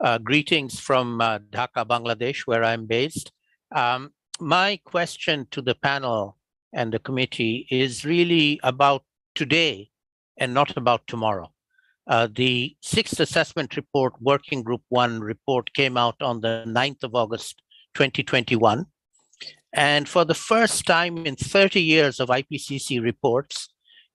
[0.00, 3.30] Uh, greetings from uh, Dhaka, Bangladesh, where I'm based.
[3.74, 6.36] Um, my question to the panel
[6.72, 9.90] and the committee is really about today
[10.38, 11.50] and not about tomorrow.
[12.06, 17.14] Uh, the sixth assessment report, Working Group 1 report, came out on the 9th of
[17.14, 17.62] August
[17.94, 18.86] 2021.
[19.72, 23.68] And for the first time in 30 years of IPCC reports,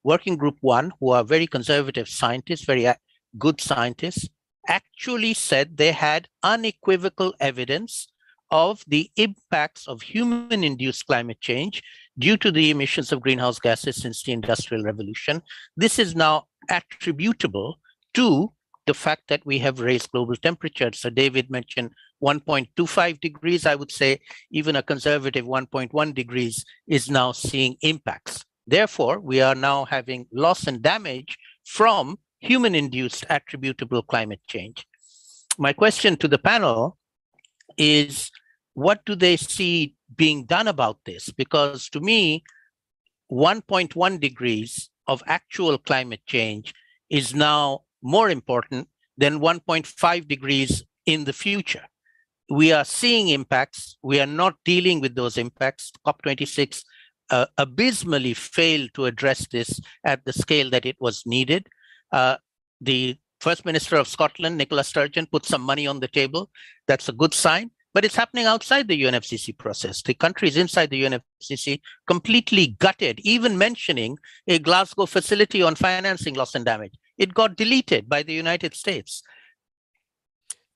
[0.04, 2.92] Working Group 1, who are very conservative scientists, very
[3.38, 4.28] good scientists,
[4.68, 8.08] actually said they had unequivocal evidence
[8.52, 11.82] of the impacts of human induced climate change
[12.18, 15.42] due to the emissions of greenhouse gases since the Industrial Revolution.
[15.76, 17.80] This is now attributable
[18.14, 18.52] to
[18.86, 20.92] the fact that we have raised global temperature.
[20.94, 21.92] So David mentioned
[22.24, 23.66] 1.25 degrees.
[23.66, 24.20] I would say
[24.52, 28.46] even a conservative 1.1 degrees is now seeing impacts.
[28.68, 34.86] Therefore, we are now having loss and damage from human-induced attributable climate change.
[35.58, 36.98] My question to the panel
[37.78, 38.32] is,
[38.74, 41.30] what do they see being done about this?
[41.32, 42.44] Because to me,
[43.32, 46.74] 1.1 degrees of actual climate change
[47.10, 51.86] is now more important than 1.5 degrees in the future.
[52.50, 53.98] We are seeing impacts.
[54.04, 55.92] We are not dealing with those impacts.
[56.06, 56.84] COP26
[57.32, 61.68] uh, abysmally failed to address this at the scale that it was needed.
[62.12, 62.38] Uh,
[62.82, 66.50] the First Minister of Scotland, Nicola Sturgeon, put some money on the table.
[66.88, 70.02] That's a good sign, but it's happening outside the UNFCCC process.
[70.02, 76.56] The countries inside the UNFCCC completely gutted, even mentioning a Glasgow facility on financing loss
[76.56, 76.96] and damage.
[77.20, 79.22] It got deleted by the United States.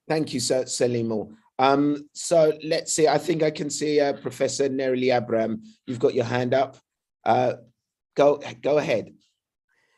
[0.07, 1.33] Thank you, Sir Saleemul.
[1.57, 3.07] Um, so let's see.
[3.07, 5.63] I think I can see uh, Professor Nerilie Abram.
[5.87, 6.77] You've got your hand up.
[7.25, 7.53] Uh,
[8.15, 9.15] go go ahead.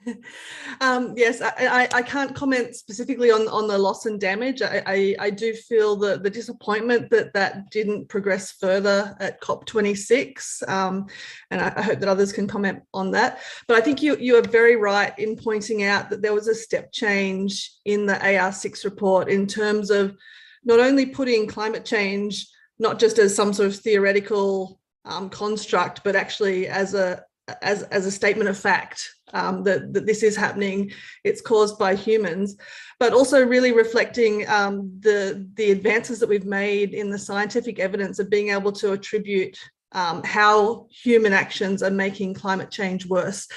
[0.82, 4.62] um, yes, I, I, I, can't comment specifically on, on the loss and damage.
[4.62, 10.68] I, I, I, do feel the, the disappointment that that didn't progress further at COP26,
[10.70, 11.08] um,
[11.52, 13.42] and I, I, hope that others can comment on that.
[13.68, 16.56] But I think you, you are very right in pointing out that there was a
[16.56, 20.16] step change in the AR6 report in terms of
[20.64, 22.48] not only putting climate change
[22.82, 27.24] not just as some sort of theoretical um, construct, but actually as a
[27.62, 30.92] as, as a statement of fact um, that, that this is happening,
[31.24, 32.58] it's caused by humans,
[33.00, 38.20] but also really reflecting um, the, the advances that we've made in the scientific evidence
[38.20, 39.58] of being able to attribute
[39.94, 43.48] um, how human actions are making climate change worse.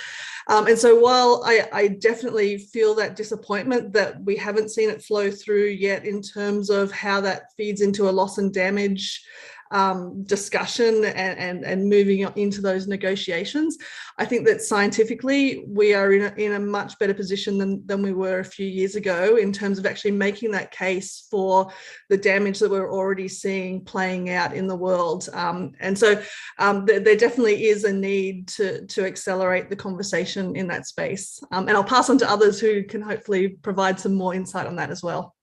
[0.48, 5.02] Um, and so while I, I, definitely feel that disappointment that we haven't seen it
[5.02, 9.24] flow through yet in terms of how that feeds into a loss and damage
[9.74, 13.76] um, discussion and, and, and moving into those negotiations.
[14.16, 18.00] I think that scientifically we are in a, in a much better position than, than
[18.00, 21.72] we were a few years ago in terms of actually making that case for
[22.08, 25.28] the damage that we're already seeing playing out in the world.
[25.32, 26.22] Um, and so
[26.60, 31.40] um, th there definitely is a need to, to accelerate the conversation in that space.
[31.50, 34.76] Um, and I'll pass on to others who can hopefully provide some more insight on
[34.76, 35.34] that as well.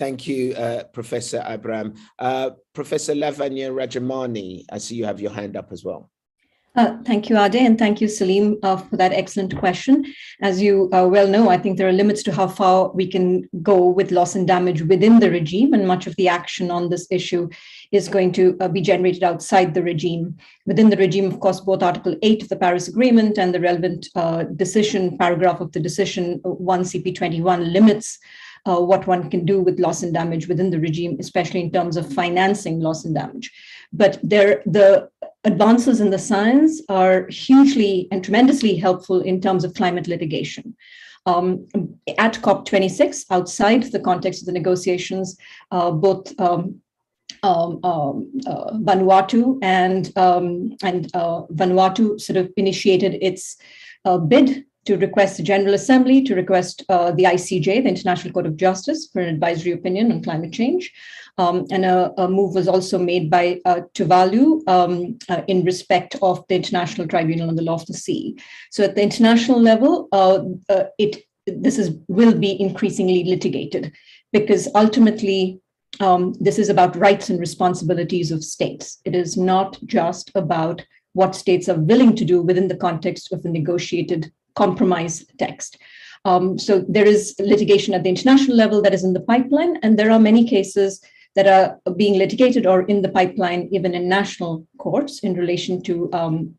[0.00, 1.92] Thank you, uh, Professor Abram.
[2.18, 6.10] Uh, Professor Lavanya Rajamani, I see you have your hand up as well.
[6.74, 10.06] Uh, thank you, Ade, and thank you, Salim, uh, for that excellent question.
[10.40, 13.46] As you uh, well know, I think there are limits to how far we can
[13.62, 17.06] go with loss and damage within the regime, and much of the action on this
[17.10, 17.50] issue
[17.92, 20.34] is going to uh, be generated outside the regime.
[20.64, 24.08] Within the regime, of course, both Article 8 of the Paris Agreement and the relevant
[24.14, 28.18] uh, decision paragraph of the decision 1 CP21 limits
[28.66, 31.96] uh, what one can do with loss and damage within the regime, especially in terms
[31.96, 33.50] of financing loss and damage.
[33.92, 35.08] But there, the
[35.44, 40.76] advances in the science are hugely and tremendously helpful in terms of climate litigation.
[41.26, 41.66] Um,
[42.18, 45.36] at COP26, outside the context of the negotiations,
[45.70, 46.80] uh, both um,
[47.42, 53.56] um, um, uh, Vanuatu and um, and uh, Vanuatu sort of initiated its
[54.04, 58.46] uh, bid to request the General Assembly, to request uh, the ICJ, the International Court
[58.46, 60.92] of Justice, for an advisory opinion on climate change.
[61.38, 66.16] Um, and a, a, move was also made by uh, Tuvalu um, uh, in respect
[66.22, 68.36] of the International Tribunal on the Law of the Sea.
[68.70, 73.92] So at the international level, uh, uh it this is will be increasingly litigated
[74.32, 75.60] because ultimately
[75.98, 79.00] um, this is about rights and responsibilities of states.
[79.04, 83.44] It is not just about what states are willing to do within the context of
[83.44, 85.78] a negotiated compromise text.
[86.24, 89.98] Um, so there is litigation at the international level that is in the pipeline, and
[89.98, 91.02] there are many cases
[91.34, 96.12] that are being litigated or in the pipeline, even in national courts, in relation to
[96.12, 96.54] um,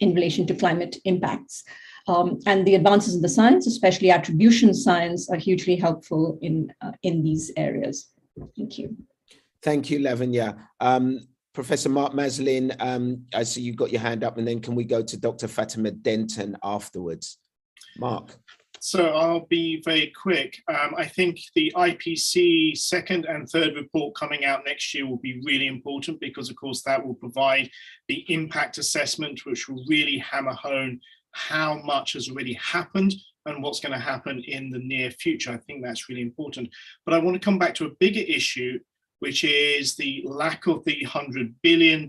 [0.00, 1.64] in relation to climate impacts.
[2.06, 6.92] Um, and the advances in the science, especially attribution science, are hugely helpful in uh,
[7.02, 8.08] in these areas.
[8.56, 8.96] Thank you.
[9.62, 10.58] Thank you, Lavanya.
[10.80, 11.20] Um,
[11.54, 14.84] Professor Mark Maslin, um, I see you've got your hand up, and then can we
[14.84, 15.46] go to Dr.
[15.46, 17.38] Fatima Denton afterwards?
[17.96, 18.36] Mark.
[18.80, 20.60] So I'll be very quick.
[20.68, 25.40] Um, I think the IPCC second and third report coming out next year will be
[25.42, 27.70] really important because, of course, that will provide
[28.08, 31.00] the impact assessment, which will really hammer home
[31.32, 33.14] how much has already happened
[33.46, 35.52] and what's going to happen in the near future.
[35.52, 36.68] I think that's really important.
[37.06, 38.80] But I want to come back to a bigger issue,
[39.20, 42.08] which is the lack of the $100 billion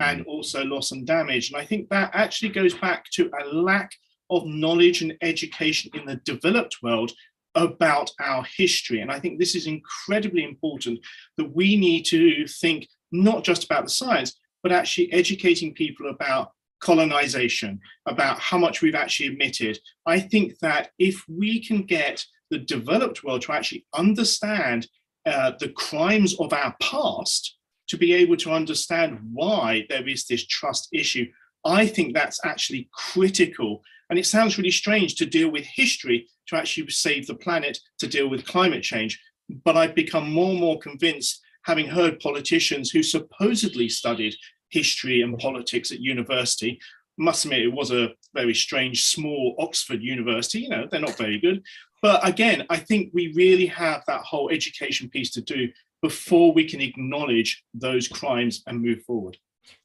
[0.00, 0.26] and mm.
[0.26, 1.50] also loss and damage.
[1.50, 3.92] And I think that actually goes back to a lack
[4.30, 7.12] of knowledge and education in the developed world
[7.54, 9.00] about our history.
[9.00, 11.00] And I think this is incredibly important
[11.36, 16.52] that we need to think not just about the science, but actually educating people about
[16.80, 19.78] colonization, about how much we've actually emitted.
[20.06, 24.88] I think that if we can get the developed world to actually understand
[25.26, 27.56] uh, the crimes of our past,
[27.88, 31.26] to be able to understand why there is this trust issue,
[31.64, 33.82] I think that's actually critical.
[34.08, 38.06] And it sounds really strange to deal with history to actually save the planet, to
[38.06, 39.20] deal with climate change.
[39.64, 44.34] But I've become more and more convinced, having heard politicians who supposedly studied
[44.70, 46.80] history and politics at university.
[47.18, 50.60] Must admit, it was a very strange, small Oxford University.
[50.60, 51.62] You know, they're not very good.
[52.02, 55.68] But again, I think we really have that whole education piece to do
[56.02, 59.38] before we can acknowledge those crimes and move forward.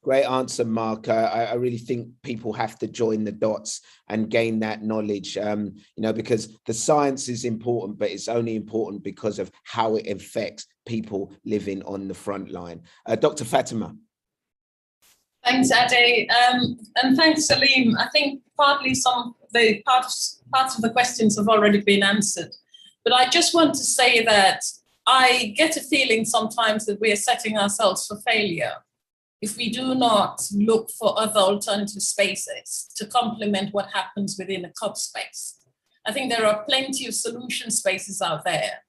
[0.03, 1.07] Great answer, Mark.
[1.07, 5.38] Uh, I, I, really think people have to join the dots and gain that knowledge,
[5.38, 9.95] um, you know, because the science is important, but it's only important because of how
[9.95, 12.82] it affects people living on the front line.
[13.05, 13.45] Uh, Dr.
[13.45, 13.95] Fatima.
[15.48, 16.30] Thanks, Ade.
[16.30, 17.95] Um, and thanks, Salim.
[17.98, 22.54] I think partly some the parts, parts of the questions have already been answered.
[23.06, 24.62] But I just want to say that
[25.06, 28.74] I get a feeling sometimes that we are setting ourselves for failure
[29.41, 34.74] if we do not look for other alternative spaces to complement what happens within a
[34.74, 35.60] COP space.
[36.06, 38.84] I think there are plenty of solution spaces out there,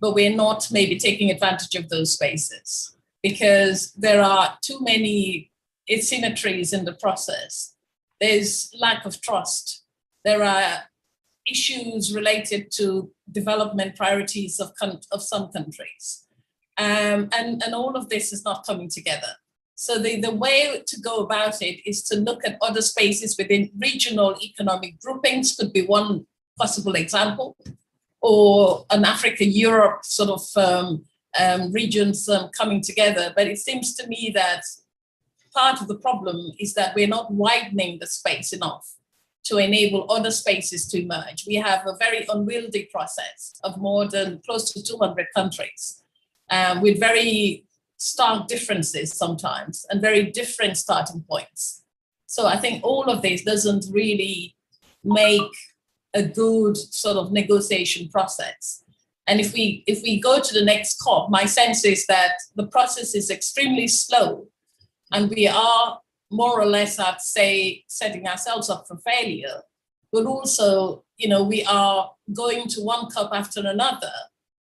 [0.00, 5.49] but we're not maybe taking advantage of those spaces because there are too many
[5.90, 7.74] asymmetries in the process.
[8.20, 9.84] There's lack of trust.
[10.24, 10.84] There are
[11.46, 14.72] issues related to development priorities of,
[15.10, 16.24] of some countries.
[16.78, 19.32] Um, and, and all of this is not coming together.
[19.74, 23.70] So the, the way to go about it is to look at other spaces within
[23.78, 26.26] regional economic groupings, could be one
[26.58, 27.56] possible example,
[28.20, 31.04] or an Africa-Europe sort of um,
[31.38, 33.32] um, regions um, coming together.
[33.34, 34.62] But it seems to me that
[35.54, 38.94] part of the problem is that we're not widening the space enough
[39.44, 41.44] to enable other spaces to emerge.
[41.46, 46.02] We have a very unwieldy process of more than close to 200 countries
[46.50, 47.64] um, with very
[47.96, 51.82] stark differences sometimes and very different starting points.
[52.26, 54.54] So I think all of this doesn't really
[55.02, 55.52] make
[56.14, 58.84] a good sort of negotiation process.
[59.26, 62.66] And if we if we go to the next COP, my sense is that the
[62.66, 64.46] process is extremely slow,
[65.12, 66.00] and we are
[66.30, 69.62] more or less, I'd say, setting ourselves up for failure.
[70.12, 74.12] But also, you know, we are going to one COP after another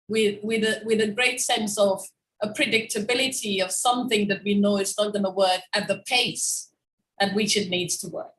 [0.09, 2.03] with with a with a great sense of
[2.43, 6.71] a predictability of something that we know is not going to work at the pace
[7.21, 8.33] at which it needs to work.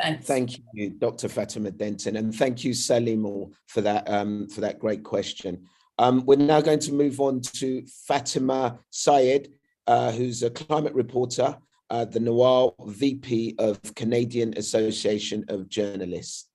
[0.00, 0.26] Thanks.
[0.26, 1.28] Thank you, Dr.
[1.28, 5.66] Fatima Denton, and thank you, Salim, for that um, for that great question.
[5.98, 9.48] Um, we're now going to move on to Fatima Syed,
[9.86, 11.56] uh, who's a climate reporter,
[11.90, 16.48] uh, the Nawal VP of Canadian Association of Journalists.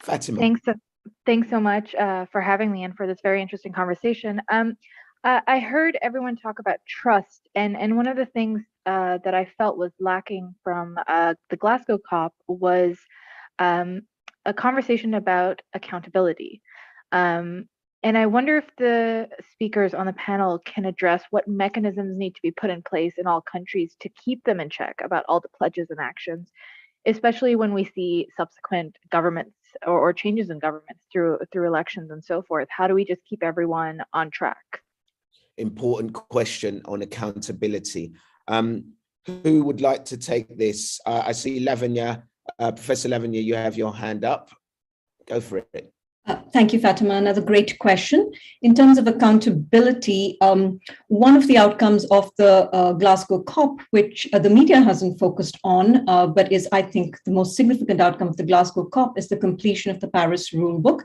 [0.00, 0.38] Fatima.
[0.38, 0.60] Thanks.
[1.26, 4.40] Thanks so much uh, for having me and for this very interesting conversation.
[4.50, 4.76] Um,
[5.22, 9.34] uh, I heard everyone talk about trust, and and one of the things uh, that
[9.34, 12.98] I felt was lacking from uh, the Glasgow COP was
[13.58, 14.02] um,
[14.44, 16.60] a conversation about accountability.
[17.10, 17.68] Um,
[18.04, 22.42] and I wonder if the speakers on the panel can address what mechanisms need to
[22.42, 25.48] be put in place in all countries to keep them in check about all the
[25.48, 26.52] pledges and actions,
[27.06, 32.22] especially when we see subsequent governments or, or changes in governments through through elections and
[32.22, 32.68] so forth?
[32.70, 34.82] How do we just keep everyone on track?
[35.56, 38.12] Important question on accountability.
[38.48, 38.92] Um,
[39.26, 41.00] who would like to take this?
[41.06, 42.24] Uh, I see Lavanya,
[42.58, 44.50] uh, Professor Lavanya, you have your hand up.
[45.26, 45.93] Go for it.
[46.26, 47.14] Uh, thank you, Fatima.
[47.14, 48.32] Another great question.
[48.62, 54.26] In terms of accountability, um, one of the outcomes of the uh, Glasgow COP, which
[54.32, 58.28] uh, the media hasn't focused on, uh, but is, I think, the most significant outcome
[58.28, 61.02] of the Glasgow COP, is the completion of the Paris Rulebook.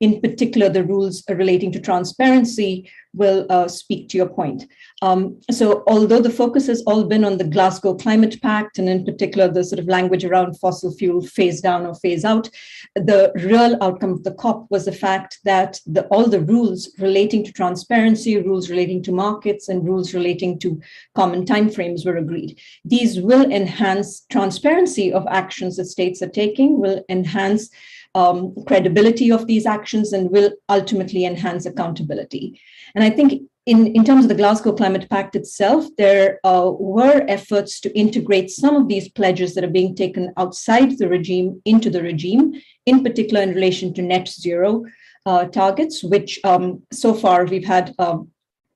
[0.00, 4.66] In particular, the rules relating to transparency, will uh, speak to your point.
[5.02, 9.04] Um, so although the focus has all been on the Glasgow Climate Pact, and in
[9.04, 12.48] particular the sort of language around fossil fuel phase down or phase out,
[12.94, 17.44] the real outcome of the COP was the fact that the, all the rules relating
[17.44, 20.80] to transparency, rules relating to markets, and rules relating to
[21.14, 22.58] common timeframes were agreed.
[22.84, 27.70] These will enhance transparency of actions that states are taking, will enhance
[28.14, 32.60] um, credibility of these actions, and will ultimately enhance accountability.
[32.94, 37.24] And I think in, in terms of the Glasgow Climate Pact itself, there uh, were
[37.28, 41.90] efforts to integrate some of these pledges that are being taken outside the regime into
[41.90, 42.54] the regime,
[42.86, 44.84] in particular in relation to net zero
[45.26, 48.30] uh, targets, which um, so far we've had um,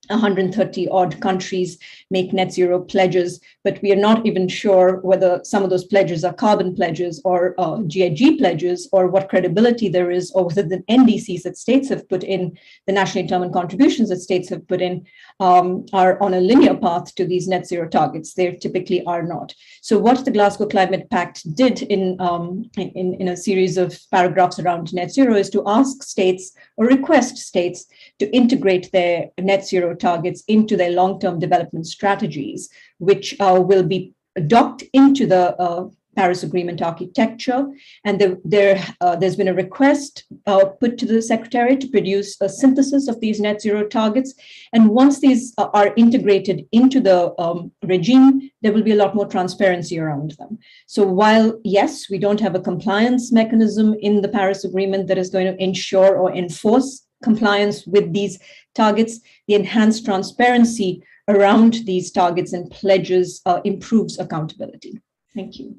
[0.09, 1.77] 130 odd countries
[2.11, 6.23] make net zero pledges, but we are not even sure whether some of those pledges
[6.23, 10.83] are carbon pledges or uh, GHG pledges or what credibility there is, or whether the
[10.89, 15.05] NDCs that states have put in, the nationally determined contributions that states have put in,
[15.39, 18.33] um, are on a linear path to these net zero targets.
[18.33, 19.53] They typically are not.
[19.81, 24.59] So, what the Glasgow Climate Pact did in, um, in, in a series of paragraphs
[24.59, 27.85] around net zero is to ask states or request states
[28.19, 32.69] to integrate their net zero targets into their long-term development strategies,
[32.99, 34.13] which uh, will be
[34.47, 37.67] docked into the uh, Paris Agreement architecture.
[38.03, 42.39] And the, there, uh, there's been a request uh, put to the Secretary to produce
[42.41, 44.33] a synthesis of these net zero targets.
[44.73, 49.15] And once these uh, are integrated into the um, regime, there will be a lot
[49.15, 50.57] more transparency around them.
[50.87, 55.29] So while, yes, we don't have a compliance mechanism in the Paris Agreement that is
[55.29, 58.39] going to ensure or enforce compliance with these
[58.75, 65.01] targets, the enhanced transparency around these targets and pledges uh, improves accountability.
[65.33, 65.77] Thank you.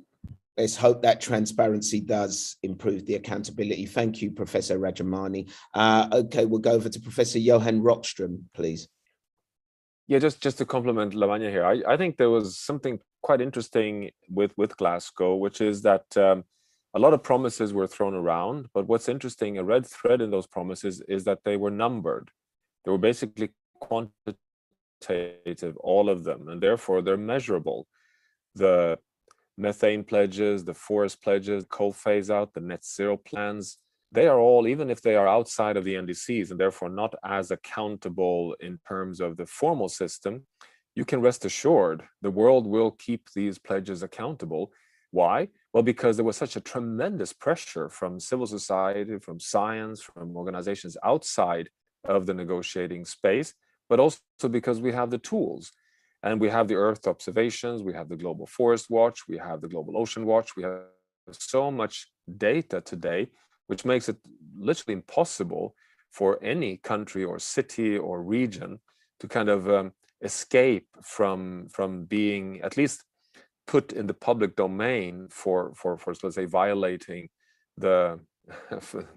[0.56, 3.84] Let's hope that transparency does improve the accountability.
[3.84, 5.50] Thank you, Professor Rajamani.
[5.74, 8.88] Uh, okay, we'll go over to Professor Johan Rockström, please.
[10.08, 14.10] Yeah, just just to compliment Lavanya here, I, I think there was something quite interesting
[14.30, 16.44] with with Glasgow, which is that um,
[16.94, 20.46] a lot of promises were thrown around, but what's interesting, a red thread in those
[20.46, 22.30] promises is that they were numbered.
[22.86, 27.88] They were basically quantitative, all of them, and therefore they're measurable.
[28.54, 29.00] The
[29.58, 33.78] methane pledges, the forest pledges, coal phase out, the net zero plans,
[34.12, 37.50] they are all, even if they are outside of the NDCs and therefore not as
[37.50, 40.46] accountable in terms of the formal system,
[40.94, 44.70] you can rest assured the world will keep these pledges accountable.
[45.10, 45.48] Why?
[45.72, 50.96] Well, because there was such a tremendous pressure from civil society, from science, from organizations
[51.04, 51.68] outside
[52.08, 53.54] of the negotiating space,
[53.88, 55.72] but also because we have the tools.
[56.22, 59.68] And we have the Earth observations, we have the Global Forest Watch, we have the
[59.68, 60.80] Global Ocean Watch, we have
[61.30, 63.28] so much data today,
[63.66, 64.16] which makes it
[64.58, 65.74] literally impossible
[66.10, 68.80] for any country or city or region
[69.20, 69.92] to kind of um,
[70.22, 73.04] escape from from being at least
[73.66, 77.28] put in the public domain for for for let's say violating
[77.76, 78.18] the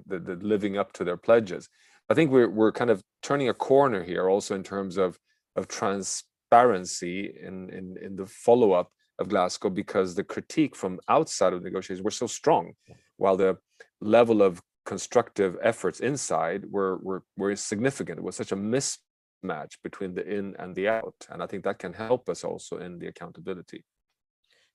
[0.05, 1.69] the, the living up to their pledges.
[2.09, 5.17] I think we're we're kind of turning a corner here also in terms of
[5.55, 11.53] of transparency in in, in the follow up of Glasgow because the critique from outside
[11.53, 12.73] of negotiations were so strong,
[13.17, 13.57] while the
[14.01, 18.17] level of constructive efforts inside were were were significant.
[18.19, 21.77] It was such a mismatch between the in and the out, and I think that
[21.77, 23.83] can help us also in the accountability.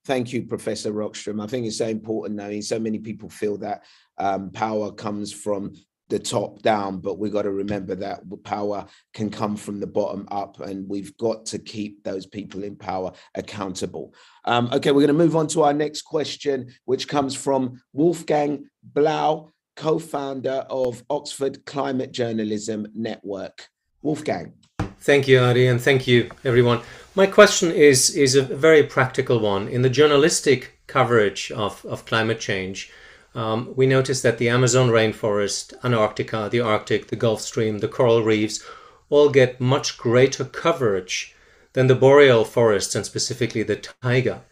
[0.05, 1.43] Thank you, Professor Rockström.
[1.43, 2.61] I think it's so important now.
[2.61, 3.85] So many people feel that
[4.19, 5.73] um, power comes from
[6.09, 10.29] the top down, but we've got to remember that power can come from the bottom
[10.31, 14.15] up, and we've got to keep those people in power accountable.
[14.45, 18.69] Um, okay, we're going to move on to our next question, which comes from Wolfgang
[18.83, 23.69] Blau, co founder of Oxford Climate Journalism Network.
[24.03, 24.53] Wolfgang.
[25.01, 26.81] Thank you, Ade, and thank you, everyone.
[27.15, 29.69] My question is, is a very practical one.
[29.69, 32.91] In the journalistic coverage of, of climate change,
[33.35, 38.23] um, we notice that the Amazon rainforest, Antarctica, the Arctic, the Gulf Stream, the coral
[38.23, 38.65] reefs
[39.11, 41.35] all get much greater coverage
[41.73, 44.45] than the boreal forests and specifically the taiga.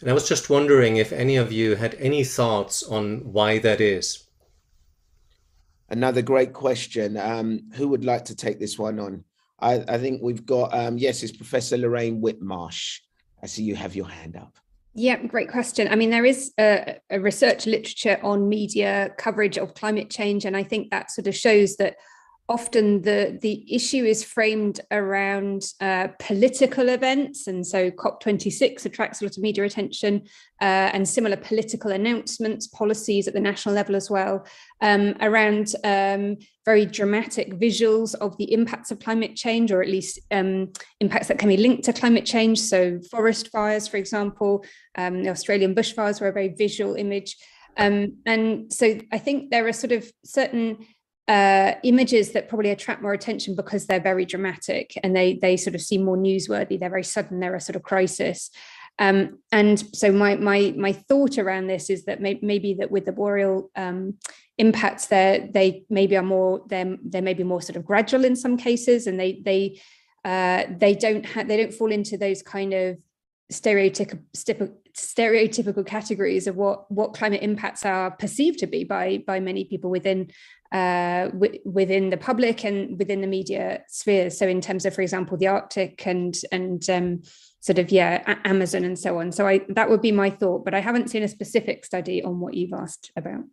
[0.00, 3.80] And I was just wondering if any of you had any thoughts on why that
[3.80, 4.24] is.
[5.88, 7.16] Another great question.
[7.16, 9.24] Um, who would like to take this one on?
[9.58, 13.00] I, I think we've got, um, yes, it's Professor Lorraine Whitmarsh.
[13.42, 14.56] I see you have your hand up.
[14.94, 15.86] Yeah, great question.
[15.88, 20.56] I mean, there is a, a, research literature on media coverage of climate change, and
[20.56, 21.94] I think that sort of shows that
[22.50, 27.46] often the the issue is framed around uh, political events.
[27.46, 30.22] And so cop26 attracts a lot of media attention
[30.60, 34.44] uh, and similar political announcements policies at the national level as well
[34.80, 40.18] um, around um, very dramatic visuals of the impacts of climate change or at least
[40.32, 42.58] um, impacts that can be linked to climate change.
[42.58, 44.64] So forest fires for example
[44.98, 47.36] um, the australian bushfires were a very visual image.
[47.76, 50.84] Um, and so i think there are sort of certain
[51.30, 55.76] uh, images that probably attract more attention because they're very dramatic and they they sort
[55.76, 56.76] of seem more newsworthy.
[56.76, 57.38] They're very sudden.
[57.38, 58.50] They're a sort of crisis.
[58.98, 63.04] Um, and so my my my thought around this is that may, maybe that with
[63.04, 64.14] the boreal um,
[64.58, 68.34] impacts, there they maybe are more they they may be more sort of gradual in
[68.34, 69.80] some cases, and they they
[70.24, 72.98] uh, they don't have they don't fall into those kind of
[73.52, 79.64] stereotypical stereotypical categories of what what climate impacts are perceived to be by by many
[79.64, 80.28] people within
[80.72, 81.30] uh,
[81.64, 84.30] within the public and within the media sphere.
[84.30, 87.22] So in terms of, for example, the Arctic and and um,
[87.60, 89.32] sort of yeah, Amazon and so on.
[89.32, 92.40] So I that would be my thought, but I haven't seen a specific study on
[92.40, 93.44] what you've asked about.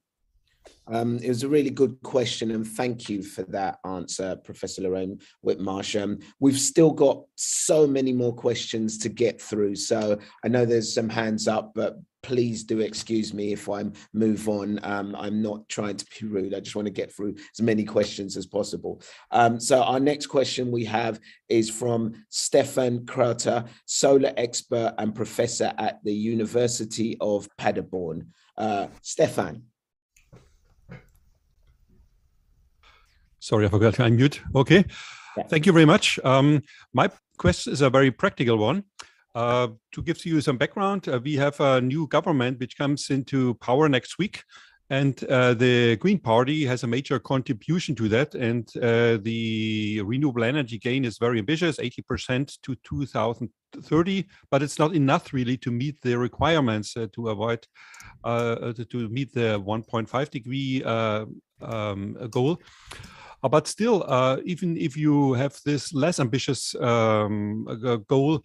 [0.89, 5.19] Um, it was a really good question, and thank you for that answer, Professor Lorraine
[5.45, 6.01] Whitmarsh.
[6.01, 10.93] Um, we've still got so many more questions to get through, so I know there's
[10.93, 14.79] some hands up, but please do excuse me if I move on.
[14.83, 16.53] Um, I'm not trying to be rude.
[16.53, 19.01] I just want to get through as many questions as possible.
[19.31, 25.73] Um, so our next question we have is from Stefan Krauter, solar expert and professor
[25.77, 28.27] at the University of Paderborn.
[28.57, 29.63] Uh, Stefan.
[33.47, 34.41] Sorry, I forgot to unmute.
[34.53, 34.83] Okay.
[35.47, 36.19] Thank you very much.
[36.25, 38.83] Um, my question is a very practical one.
[39.33, 43.53] Uh, to give you some background, uh, we have a new government which comes into
[43.61, 44.43] power next week.
[44.89, 48.35] And uh, the Green Party has a major contribution to that.
[48.35, 54.25] And uh, the renewable energy gain is very ambitious, 80% to 2030.
[54.51, 57.65] But it's not enough really to meet the requirements uh, to avoid,
[58.25, 62.59] uh, to, to, meet the 1.5 degree um, goal.
[63.43, 67.65] Uh, but still, uh, even if you have this less ambitious um,
[68.07, 68.43] goal,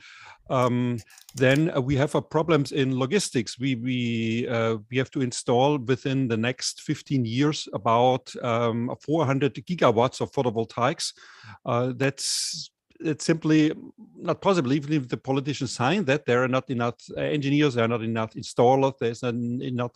[0.51, 0.99] um,
[1.35, 3.59] then we have problems in logistics.
[3.59, 9.55] We we uh, we have to install within the next 15 years about um, 400
[9.55, 11.13] gigawatts of photovoltaics.
[11.65, 12.71] Uh, that's
[13.01, 13.73] it's simply
[14.17, 14.73] not possible.
[14.73, 18.35] Even if the politicians sign that, there are not enough engineers, there are not enough
[18.35, 19.93] installers, there's not enough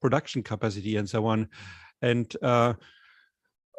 [0.00, 1.48] production capacity, and so on.
[2.02, 2.74] And uh,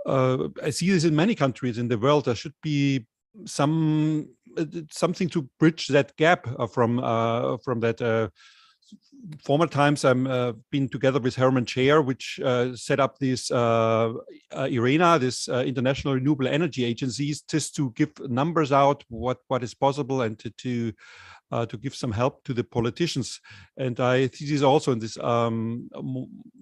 [0.06, 2.26] uh, I see this in many countries in the world.
[2.26, 3.06] There should be
[3.46, 8.02] some uh, something to bridge that gap uh, from uh, from that.
[8.02, 8.30] Uh,
[9.46, 12.40] former times, I'm uh, been together with Hermann Scheer, which
[12.74, 19.38] set up this IRENA, this International Renewable Energy Agencies, just to give numbers out what
[19.48, 20.94] what is possible and to, to
[21.52, 23.40] uh, to give some help to the politicians.
[23.78, 25.90] And I see this also in this um,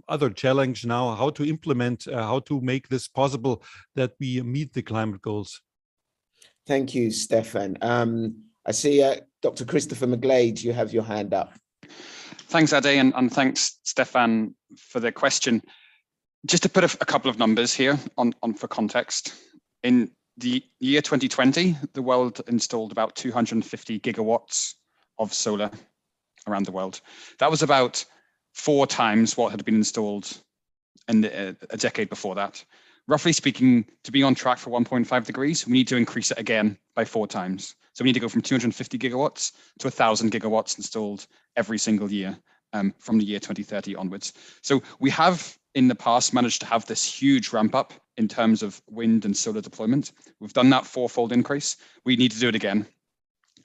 [0.08, 3.64] other challenge now, how to implement, uh, how to make this possible
[3.96, 5.62] that we meet the climate goals.
[6.66, 7.78] Thank you, Stefan.
[7.82, 9.66] Um, I see uh, Dr.
[9.66, 11.54] Christopher McGlade, you have your hand up.
[12.50, 15.62] Thanks, Ade, and, and thanks, Stefan, for the question.
[16.46, 19.34] Just to put a, a couple of numbers here on, on for context.
[19.84, 24.76] In the year 2020, the world installed about 250 gigawatts
[25.18, 25.70] of solar
[26.48, 27.02] around the world.
[27.40, 28.04] That was about
[28.54, 30.42] four times what had been installed
[31.08, 32.64] in the, uh, a decade before that.
[33.08, 36.78] Roughly speaking, to be on track for 1.5 degrees, we need to increase it again
[36.96, 37.76] by four times.
[37.94, 41.28] So we need to go from 250 gigawatts to 1,000 gigawatts installed
[41.58, 42.38] every single year
[42.74, 44.34] um, from the year 2030 onwards.
[44.62, 48.62] So we have in the past managed to have this huge ramp up in terms
[48.62, 50.12] of wind and solar deployment.
[50.42, 51.78] We've done that fourfold increase.
[52.04, 52.86] We need to do it again.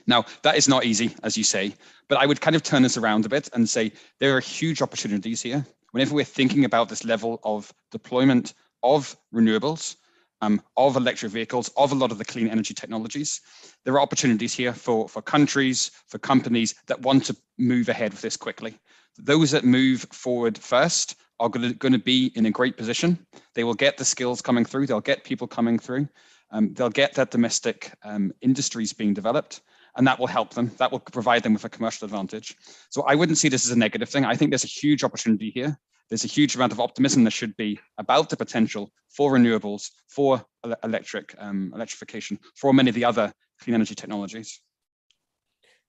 [0.06, 1.74] Now, that is not easy, as you say,
[2.08, 3.90] but I would kind of turn this around a bit and say
[4.20, 5.66] there are huge opportunities here.
[5.90, 8.54] Whenever we're thinking about this level of deployment
[8.84, 9.96] of renewables,
[10.40, 13.40] um, of electric vehicles, of a lot of the clean energy technologies,
[13.82, 18.22] there are opportunities here for, for countries, for companies that want to move ahead with
[18.22, 18.78] this quickly.
[19.18, 23.26] Those that move forward first are going to be in a great position.
[23.54, 26.08] They will get the skills coming through, they'll get people coming through,
[26.50, 29.62] um, they'll get that domestic um, industries being developed,
[29.96, 30.70] and that will help them.
[30.78, 32.56] That will provide them with a commercial advantage.
[32.90, 34.24] So I wouldn't see this as a negative thing.
[34.24, 35.78] I think there's a huge opportunity here.
[36.08, 40.44] There's a huge amount of optimism there should be about the potential for renewables, for
[40.82, 44.60] electric um, electrification, for many of the other clean energy technologies.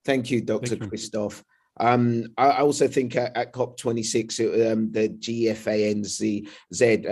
[0.06, 0.76] Thank you, Dr.
[0.76, 1.44] Thank Christophe.
[1.80, 6.48] Um, I, also think at, at COP26, um, the GFANZ,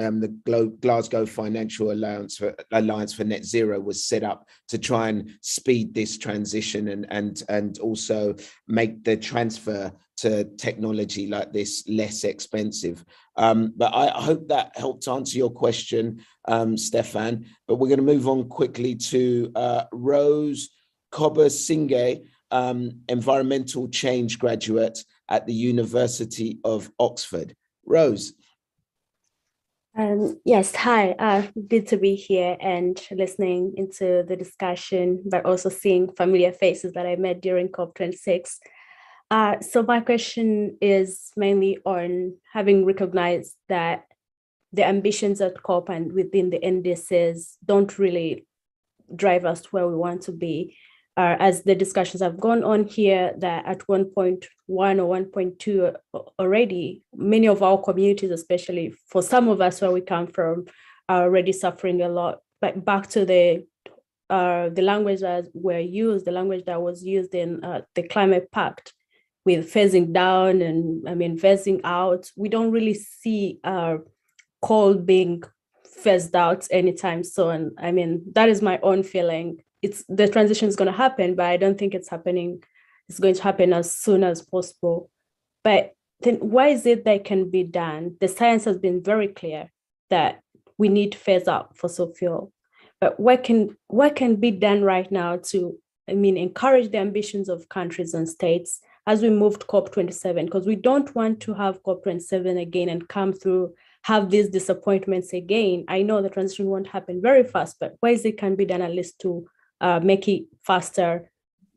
[0.02, 4.78] um, the Glo- Glasgow Financial Alliance for, Alliance for Net Zero, was set up to
[4.78, 8.36] try and speed this transition and and and also
[8.68, 13.04] make the transfer to technology like this less expensive.
[13.36, 17.48] Um, but I, hope that helped answer your question, um, Stefan.
[17.68, 20.70] But we're going to move on quickly to uh, Rose
[21.12, 27.56] Cobber-Singh, um, environmental change graduate at the University of Oxford.
[27.86, 28.34] Rose.
[29.98, 31.12] Um, yes, hi.
[31.12, 36.94] Uh, good to be here and listening into the discussion, but also seeing familiar faces
[36.94, 38.58] that I met during COP26.
[39.30, 44.06] Uh, so my question is mainly on having recognized that
[44.72, 48.46] the ambitions at COP and within the NDCs don't really
[49.16, 50.76] drive us to where we want to be.
[51.16, 55.96] Uh, as the discussions have gone on here, that at 1.1 or 1.2
[56.40, 60.66] already, many of our communities, especially for some of us where we come from,
[61.08, 62.40] are already suffering a lot.
[62.62, 63.68] But back to the
[64.30, 68.50] uh, the language that were used, the language that was used in uh, the Climate
[68.52, 68.94] Pact,
[69.46, 73.98] with phasing down and I mean phasing out, we don't really see uh,
[74.62, 75.44] coal being
[75.86, 77.76] phased out anytime soon.
[77.78, 79.64] I mean, that is my own feeling.
[79.84, 82.64] It's the transition is going to happen, but I don't think it's happening.
[83.10, 85.12] It's going to happen as soon as possible.
[85.64, 88.16] But then why is it that can be done?
[88.20, 89.72] The science has been very clear
[90.10, 90.42] that
[90.78, 92.52] we need to phase out fossil fuel.
[93.00, 95.78] But what can what can be done right now to,
[96.10, 100.46] I mean, encourage the ambitions of countries and states as we move to COP27?
[100.46, 103.74] Because we don't want to have COP27 again and come through
[104.04, 105.86] have these disappointments again.
[105.88, 108.92] I know the transition won't happen very fast, but ways it can be done at
[108.92, 109.48] least to
[109.84, 111.30] uh, make it faster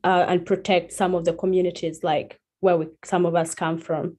[0.03, 4.17] uh, and protect some of the communities like where we, some of us come from.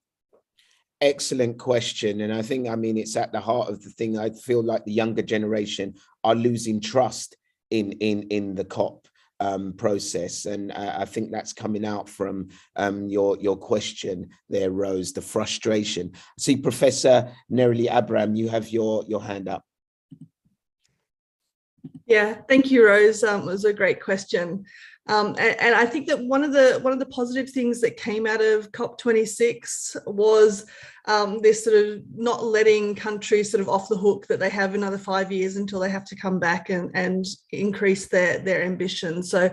[1.01, 2.21] Excellent question.
[2.21, 4.19] And I think, I mean, it's at the heart of the thing.
[4.19, 7.37] I feel like the younger generation are losing trust
[7.71, 9.09] in in in the COP
[9.41, 10.47] um, process.
[10.47, 15.23] And uh, I think that's coming out from um, your, your question there, Rose, the
[15.23, 16.13] frustration.
[16.39, 19.65] See, Professor Nerilie Abram, you have your, your hand up.
[22.07, 23.23] Yeah, thank you, Rose.
[23.23, 24.65] Um, it was a great question.
[25.09, 27.97] Um, and, and, I think that one of the one of the positive things that
[27.97, 30.67] came out of COP26 was
[31.07, 34.75] um, this sort of not letting countries sort of off the hook that they have
[34.75, 39.23] another five years until they have to come back and, and increase their their ambition.
[39.23, 39.51] So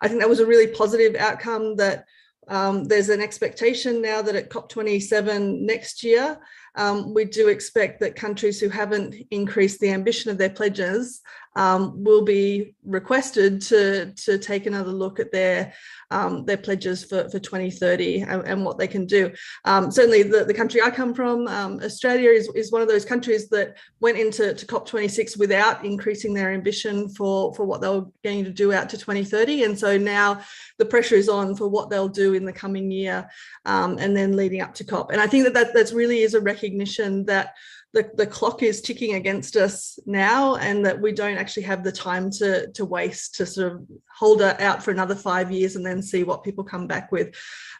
[0.00, 2.06] I think that was a really positive outcome that
[2.48, 6.38] um, there's an expectation now that at COP27 next year,
[6.76, 11.20] um, we do expect that countries who haven't increased the ambition of their pledges
[11.56, 15.72] um, will be requested to, to take another look at their
[16.10, 19.32] um, their pledges for, for 2030 and, and what they can do.
[19.64, 23.04] Um, certainly the, the country I come from, um, Australia is, is one of those
[23.04, 28.06] countries that went into to COP26 without increasing their ambition for, for what they were
[28.22, 29.64] going to do out to 2030.
[29.64, 30.40] And so now
[30.78, 33.28] the pressure is on for what they'll do in the coming year
[33.64, 35.10] um, and then leading up to COP.
[35.10, 37.54] And I think that that that's really is a recognition that
[37.94, 41.92] the, the clock is ticking against us now and that we don't actually have the
[41.92, 43.86] time to, to waste to sort of
[44.18, 47.34] hold it out for another five years and then see what people come back with.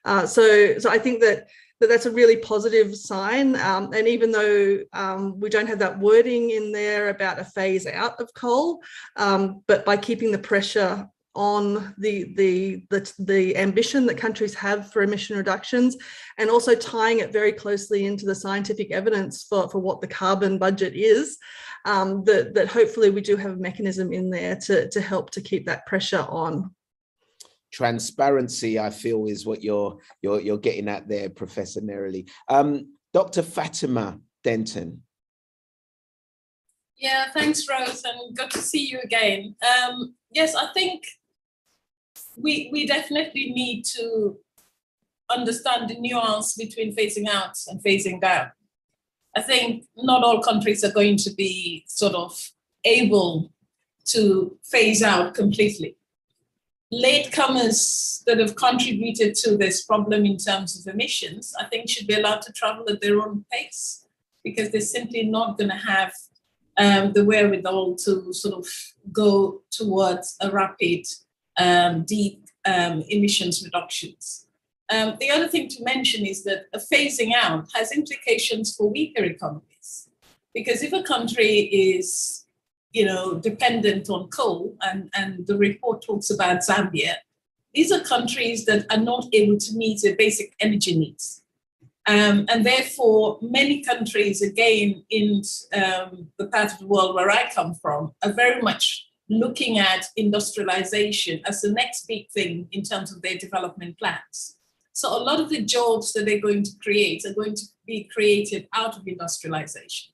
[0.04, 1.48] Uh, so, so I think that,
[1.80, 3.56] that that's a really positive sign.
[3.56, 7.84] Um, and even though um, we don't have that wording in there about a phase
[7.86, 8.80] out of coal,
[9.16, 14.92] um, but by keeping the pressure on the, the, the, the ambition that countries have
[14.92, 15.96] for emission reductions
[16.38, 20.58] and also tying it very closely into the scientific evidence for, for what the carbon
[20.58, 21.38] budget is,
[21.84, 25.40] um, that, that hopefully we do have a mechanism in there to, to help to
[25.40, 26.70] keep that pressure on.
[27.72, 32.30] Transparency, I feel, is what you're you're you're getting at there, Professor Nerilie.
[32.48, 33.42] Um, Dr.
[33.42, 35.02] Fatima Denton.
[36.96, 39.56] Yeah, thanks, Rose, and good to see you again.
[39.62, 41.02] Um, yes, I think
[42.36, 44.38] we we definitely need to
[45.30, 48.50] understand the nuance between phasing out and phasing down.
[49.36, 52.38] I think not all countries are going to be sort of
[52.84, 53.52] able
[54.06, 55.96] to phase out completely.
[56.92, 62.14] Latecomers that have contributed to this problem in terms of emissions, I think should be
[62.14, 64.06] allowed to travel at their own pace
[64.44, 66.12] because they're simply not going to have
[66.76, 68.68] um, the wherewithal to sort of
[69.10, 71.06] go towards a rapid
[71.56, 74.46] um, deep um, emissions reductions.
[74.90, 79.24] Um, the other thing to mention is that a phasing out has implications for weaker
[79.24, 80.08] economies.
[80.54, 82.44] Because if a country is,
[82.92, 87.14] you know, dependent on coal, and, and the report talks about Zambia,
[87.72, 91.42] these are countries that are not able to meet their basic energy needs.
[92.06, 95.42] Um, and therefore, many countries, again, in
[95.74, 100.06] um, the part of the world where I come from, are very much looking at
[100.16, 104.56] industrialization as the next big thing in terms of their development plans.
[104.92, 108.08] So a lot of the jobs that they're going to create are going to be
[108.12, 110.12] created out of industrialization.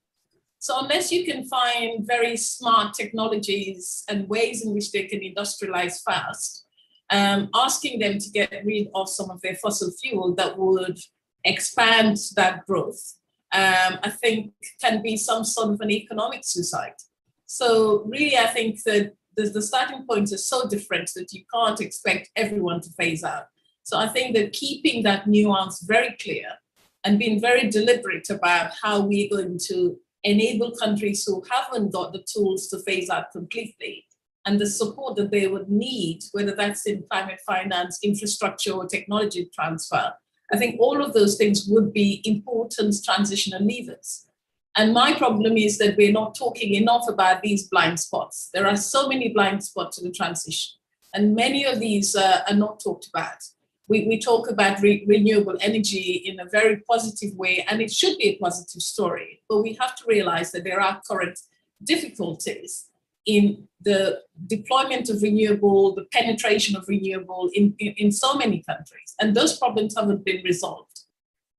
[0.59, 6.03] So unless you can find very smart technologies and ways in which they can industrialize
[6.03, 6.67] fast,
[7.11, 10.99] um, asking them to get rid of some of their fossil fuel that would
[11.45, 13.17] expand that growth,
[13.53, 16.95] um, I think can be some sort of an economic suicide.
[17.53, 21.81] So really, I think that the, the starting point is so different that you can't
[21.81, 23.47] expect everyone to phase out.
[23.83, 26.47] So I think that keeping that nuance very clear
[27.03, 32.25] and being very deliberate about how we're going to enable countries who haven't got the
[32.33, 34.05] tools to phase out completely
[34.47, 39.51] and the support that they would need, whether that's in climate finance, infrastructure, or technology
[39.53, 40.13] transfer.
[40.53, 44.30] I think all of those things would be important transitional levers.
[44.77, 48.51] And my problem is that we're not talking enough about these blind spots.
[48.55, 50.79] There are so many blind spots in the transition,
[51.13, 53.39] and many of these uh, are not talked about.
[53.89, 58.17] We, we talk about re renewable energy in a very positive way, and it should
[58.19, 59.43] be a positive story.
[59.49, 61.39] But we have to realize that there are current
[61.83, 62.91] difficulties
[63.27, 69.15] in the deployment of renewable, the penetration of renewable in, in, in so many countries.
[69.21, 70.90] And those problems haven't been resolved.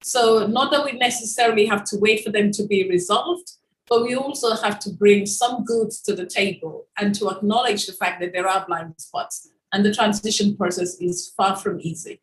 [0.04, 3.52] So not that we necessarily have to wait for them to be resolved,
[3.88, 7.94] but we also have to bring some goods to the table and to acknowledge the
[7.94, 12.22] fact that there are blind spots and the transition process is far from easy.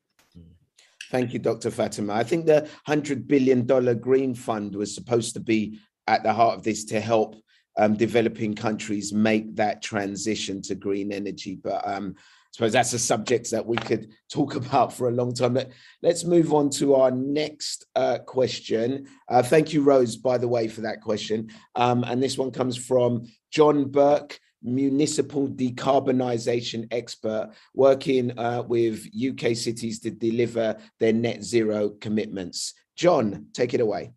[1.10, 1.70] Thank you, Dr.
[1.70, 2.12] Fatima.
[2.14, 3.64] I think the $100 billion
[3.98, 7.36] Green Fund was supposed to be at the heart of this to help
[7.78, 11.58] um, developing countries make that transition to green energy.
[11.62, 12.16] But um,
[12.52, 15.54] suppose that's a subject that we could talk about for a long time.
[15.54, 15.72] Let,
[16.04, 19.06] us move on to our next uh, question.
[19.28, 21.50] Uh, thank you, Rose, by the way, for that question.
[21.74, 29.54] Um, and this one comes from John Burke, municipal decarbonisation expert working uh, with UK
[29.54, 32.74] cities to deliver their net zero commitments.
[32.96, 34.12] John, take it away.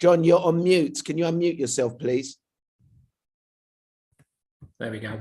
[0.00, 1.00] John, you're on mute.
[1.04, 2.36] Can you unmute yourself, please?
[4.80, 5.20] There we go.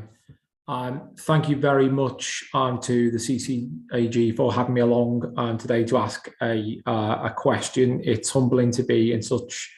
[0.67, 5.83] Um, thank you very much um, to the CCAG for having me along um, today
[5.83, 8.01] to ask a, uh, a question.
[8.03, 9.69] It's humbling to be in such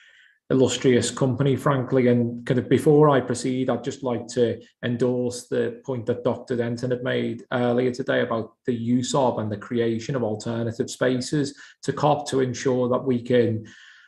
[0.52, 2.08] illustrious company, frankly.
[2.08, 6.56] And kind of before I proceed, I'd just like to endorse the point that Dr.
[6.56, 11.58] Denton had made earlier today about the use of and the creation of alternative spaces
[11.82, 13.66] to COP to ensure that we can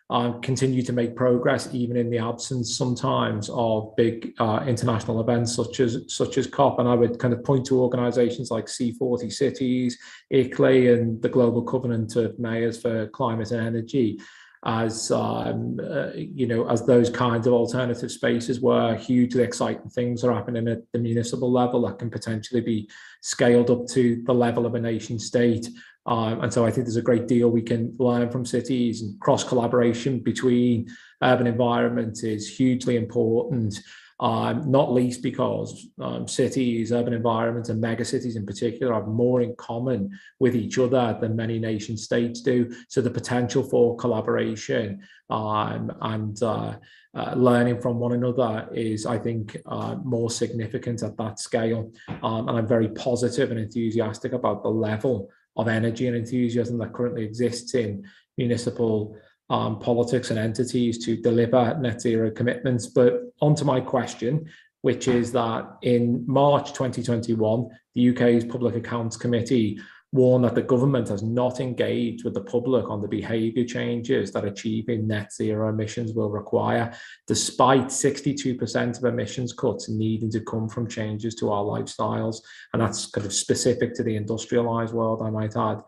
[0.10, 5.53] um, continue to make progress even in the absence sometimes of big uh, international events
[5.53, 6.80] such as such as COP.
[6.80, 9.97] And I would kind of point to organisations like C40 Cities,
[10.32, 14.20] ICLEI, and the Global Covenant of Mayors for Climate and Energy
[14.66, 20.24] as um, uh, you know as those kinds of alternative spaces where hugely exciting things
[20.24, 22.89] are happening at the municipal level that can potentially be
[23.22, 25.70] scaled up to the level of a nation state
[26.08, 29.20] um, and so I think there's a great deal we can learn from cities and
[29.20, 30.88] cross collaboration between
[31.22, 33.80] urban environments is hugely important.
[34.20, 39.53] Um, not least because um, cities, urban environments, and megacities in particular have more in
[39.58, 42.74] common with each other than many nation states do.
[42.88, 46.78] So the potential for collaboration um, and uh,
[47.16, 51.91] uh, learning from one another is, I think, uh, more significant at that scale.
[52.24, 56.93] Um, and I'm very positive and enthusiastic about the level of energy and enthusiasm that
[56.93, 58.05] currently exists in
[58.38, 59.18] municipal
[59.49, 62.88] um, politics and entities to deliver net zero commitments.
[62.88, 64.47] But onto my question,
[64.82, 69.80] which is that in March 2021, the UK's Public Accounts Committee
[70.14, 74.45] warned that the government has not engaged with the public on the behaviour changes that
[74.45, 76.93] achieving net zero emissions will require,
[77.28, 82.38] despite 62% of emissions cuts needing to come from changes to our lifestyles.
[82.74, 85.82] And that's kind of specific to the industrialised world, I might add.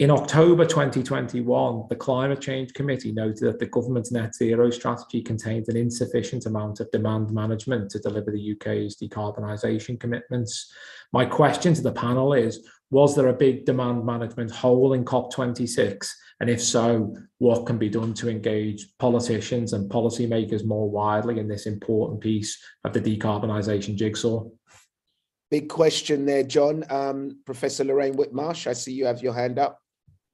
[0.00, 5.66] In October 2021, the Climate Change Committee noted that the government's net zero strategy contained
[5.68, 10.72] an insufficient amount of demand management to deliver the UK's decarbonisation commitments.
[11.12, 16.08] My question to the panel is, was there a big demand management hole in COP26?
[16.40, 21.48] And if so, what can be done to engage politicians and policymakers more widely in
[21.48, 24.44] this important piece of the decarbonisation jigsaw?
[25.50, 26.84] Big question there, John.
[26.90, 29.80] Um, Professor Lorraine Whitmarsh, I see you have your hand up.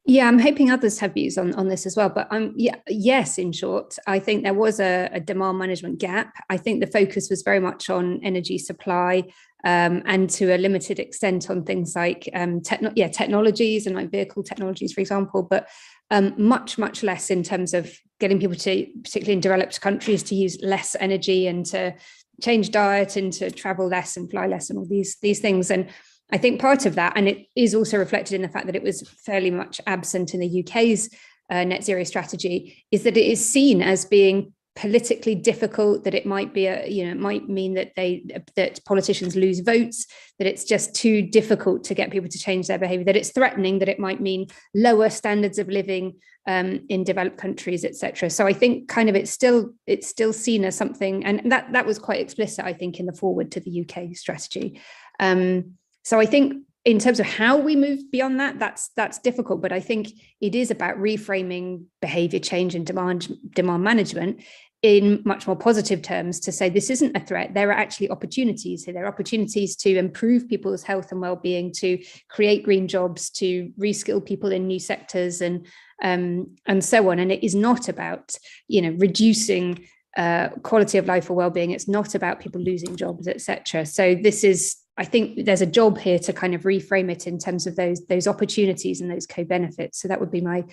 [0.08, 2.08] Yeah, I'm hoping others have views on, on this as well.
[2.08, 6.32] But um, yeah, yes, in short, I think there was a, a demand management gap.
[6.48, 9.24] I think the focus was very much on energy supply
[9.66, 14.12] um, and to a limited extent on things like um, techno- yeah, technologies and like
[14.12, 15.68] vehicle technologies, for example, but
[16.12, 20.36] um, much, much less in terms of getting people to, particularly in developed countries, to
[20.36, 21.92] use less energy and to
[22.40, 25.68] change diet and to travel less and fly less and all these these things.
[25.68, 25.88] And
[26.30, 28.84] I think part of that, and it is also reflected in the fact that it
[28.84, 31.10] was fairly much absent in the UK's
[31.50, 36.26] uh, net zero strategy, is that it is seen as being politically difficult that it
[36.26, 38.22] might be a you know it might mean that they
[38.56, 40.06] that politicians lose votes
[40.38, 43.78] that it's just too difficult to get people to change their behavior that it's threatening
[43.78, 46.14] that it might mean lower standards of living
[46.46, 50.62] um, in developed countries etc so i think kind of it's still it's still seen
[50.62, 53.80] as something and that that was quite explicit i think in the foreword to the
[53.80, 54.78] uk strategy.
[55.18, 55.72] Um,
[56.04, 59.72] so i think in terms of how we move beyond that that's that's difficult but
[59.72, 60.08] i think
[60.40, 64.42] it is about reframing behavior change and demand demand management
[64.86, 67.54] in much more positive terms to say this isn't a threat.
[67.54, 68.94] There are actually opportunities here.
[68.94, 74.24] There are opportunities to improve people's health and well-being to create green jobs to reskill
[74.24, 75.66] people in new sectors and
[76.02, 77.18] um, and so on.
[77.18, 78.36] And it is not about
[78.68, 81.72] you know reducing uh, quality of life or well-being.
[81.72, 85.98] It's not about people losing jobs etc so this is I think there's a job
[85.98, 90.00] here to kind of reframe it in terms of those those opportunities and those co-benefits.
[90.00, 90.64] So that would be my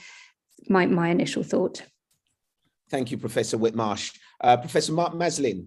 [0.69, 1.83] my my initial thought.
[2.93, 4.15] Thank you, Professor Whitmarsh.
[4.39, 5.65] Uh, Professor Mark Maslin.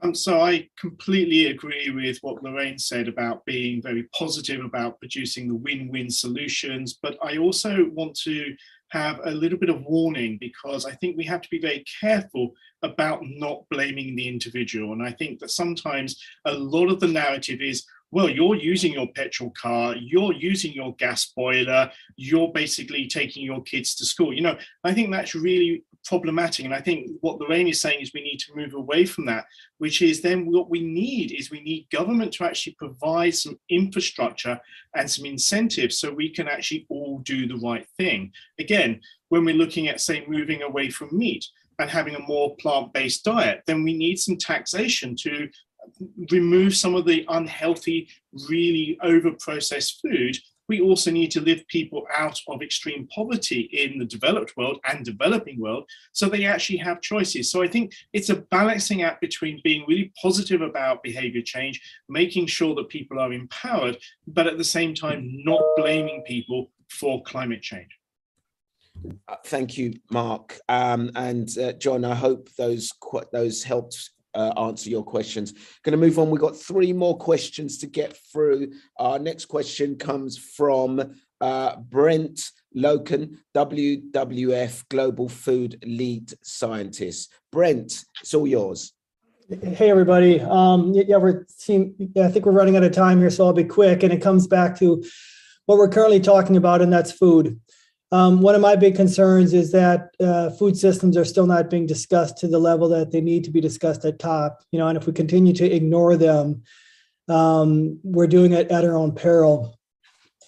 [0.00, 5.48] Um, so I completely agree with what Lorraine said about being very positive about producing
[5.48, 8.54] the win-win solutions, but I also want to
[8.90, 12.52] have a little bit of warning because I think we have to be very careful
[12.84, 14.92] about not blaming the individual.
[14.92, 19.08] And I think that sometimes a lot of the narrative is, well, you're using your
[19.08, 24.34] petrol car, you're using your gas boiler, you're basically taking your kids to school.
[24.34, 26.66] You know, I think that's really problematic.
[26.66, 29.46] And I think what Lorraine is saying is we need to move away from that,
[29.78, 34.60] which is then what we need is we need government to actually provide some infrastructure
[34.94, 38.30] and some incentives so we can actually all do the right thing.
[38.60, 39.00] Again,
[39.30, 41.46] when we're looking at, say, moving away from meat,
[41.78, 45.48] and having a more plant-based diet, then we need some taxation to
[46.30, 48.08] remove some of the unhealthy,
[48.48, 50.36] really over-processed food.
[50.68, 55.04] We also need to lift people out of extreme poverty in the developed world and
[55.04, 57.50] developing world so they actually have choices.
[57.50, 62.46] So I think it's a balancing act between being really positive about behavior change, making
[62.46, 67.60] sure that people are empowered, but at the same time, not blaming people for climate
[67.60, 67.90] change.
[69.28, 70.58] Uh, thank you, Mark.
[70.68, 72.92] Um, and uh, John, I hope those
[73.32, 75.52] those helped uh, answer your questions.
[75.82, 76.30] Going to move on.
[76.30, 78.72] We've got three more questions to get through.
[78.98, 87.32] Our next question comes from uh, Brent Loken, WWF Global Food Lead Scientist.
[87.50, 88.92] Brent, it's all yours.
[89.60, 90.40] Hey, everybody.
[90.40, 93.52] Um, yeah, we're seeing, yeah, I think we're running out of time here, so I'll
[93.52, 94.02] be quick.
[94.02, 95.04] And it comes back to
[95.66, 97.60] what we're currently talking about, and that's food.
[98.12, 101.86] Um, one of my big concerns is that uh, food systems are still not being
[101.86, 104.62] discussed to the level that they need to be discussed at COP.
[104.70, 106.62] You know, and if we continue to ignore them,
[107.30, 109.78] um, we're doing it at our own peril.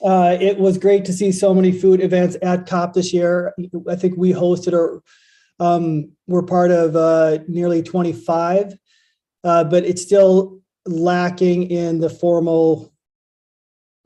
[0.04, 3.54] Uh, it was great to see so many food events at COP this year.
[3.88, 5.02] I think we hosted or
[5.58, 8.74] um, we're part of uh, nearly 25,
[9.44, 12.93] uh, but it's still lacking in the formal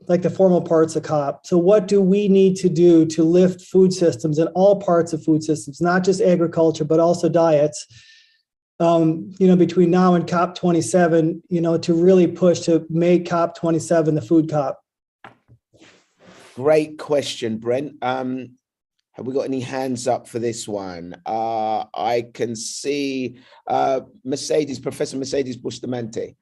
[0.07, 1.45] like the formal parts of COP.
[1.45, 5.23] So, what do we need to do to lift food systems and all parts of
[5.23, 7.85] food systems, not just agriculture, but also diets?
[8.79, 13.29] Um, you know, between now and COP 27, you know, to really push to make
[13.29, 14.81] COP 27 the food COP.
[16.55, 17.95] Great question, Brent.
[18.01, 18.57] Um,
[19.13, 21.13] have we got any hands up for this one?
[21.25, 23.37] Uh, I can see
[23.67, 26.37] uh, Mercedes, Professor Mercedes Bustamante.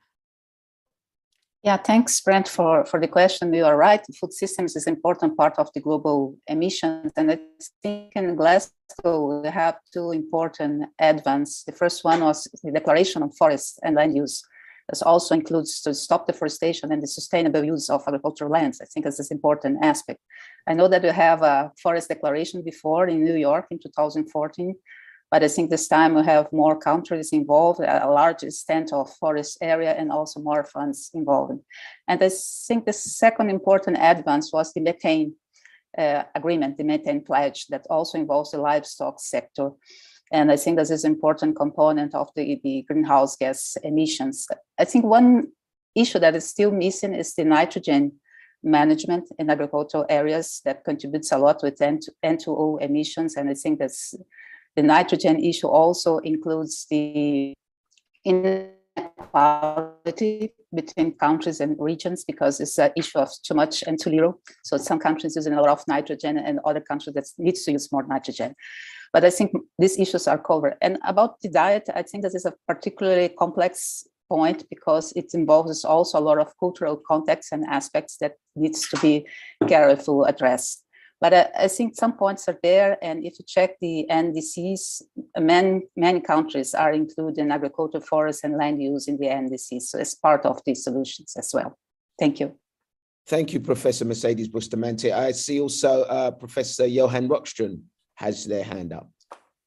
[1.68, 3.54] Yeah, thanks, Brent, for, for the question.
[3.54, 4.00] You are right.
[4.22, 7.12] Food systems is an important part of the global emissions.
[7.18, 7.40] And I
[7.84, 11.66] think in Glasgow, we have two important advances.
[11.66, 14.42] The first one was the declaration on forests and land use.
[14.88, 18.80] This also includes to stop deforestation and the sustainable use of agricultural lands.
[18.80, 20.22] I think this is an important aspect.
[20.70, 24.74] I know that we have a forest declaration before in New York in 2014,
[25.30, 29.58] but I think this time we have more countries involved, a large extent of forest
[29.62, 31.60] area, and also more funds involved.
[32.08, 35.36] And I think the second important advance was the methane
[35.98, 39.72] uh, agreement, the methane pledge, that also involves the livestock sector.
[40.32, 44.48] And I think this is an important component of the, the greenhouse gas emissions.
[44.78, 45.48] I think one
[45.96, 48.14] issue that is still missing is the nitrogen
[48.64, 53.36] management in agricultural areas that contributes a lot with N- N2O emissions.
[53.36, 54.14] And I think that's
[54.78, 57.54] the nitrogen issue also includes the
[58.24, 64.40] inequality between countries and regions because it's an issue of too much and too little.
[64.64, 67.92] So some countries using a lot of nitrogen and other countries that needs to use
[67.92, 68.54] more nitrogen.
[69.12, 70.76] But I think these issues are covered.
[70.80, 75.84] And about the diet, I think this is a particularly complex point because it involves
[75.86, 79.26] also a lot of cultural context and aspects that needs to be
[79.68, 80.84] carefully addressed.
[81.20, 85.02] But I, I, think some points are there, and if you check the NDCs,
[85.40, 90.14] many, many countries are including agriculture, forest, and land use in the NDCs, so it's
[90.14, 91.76] part of the solutions as well.
[92.20, 92.56] Thank you.
[93.28, 95.12] Thank you, Professor Mercedes Bustamante.
[95.12, 97.82] I see also uh, Professor Johan Rockström
[98.16, 99.10] has their hand up.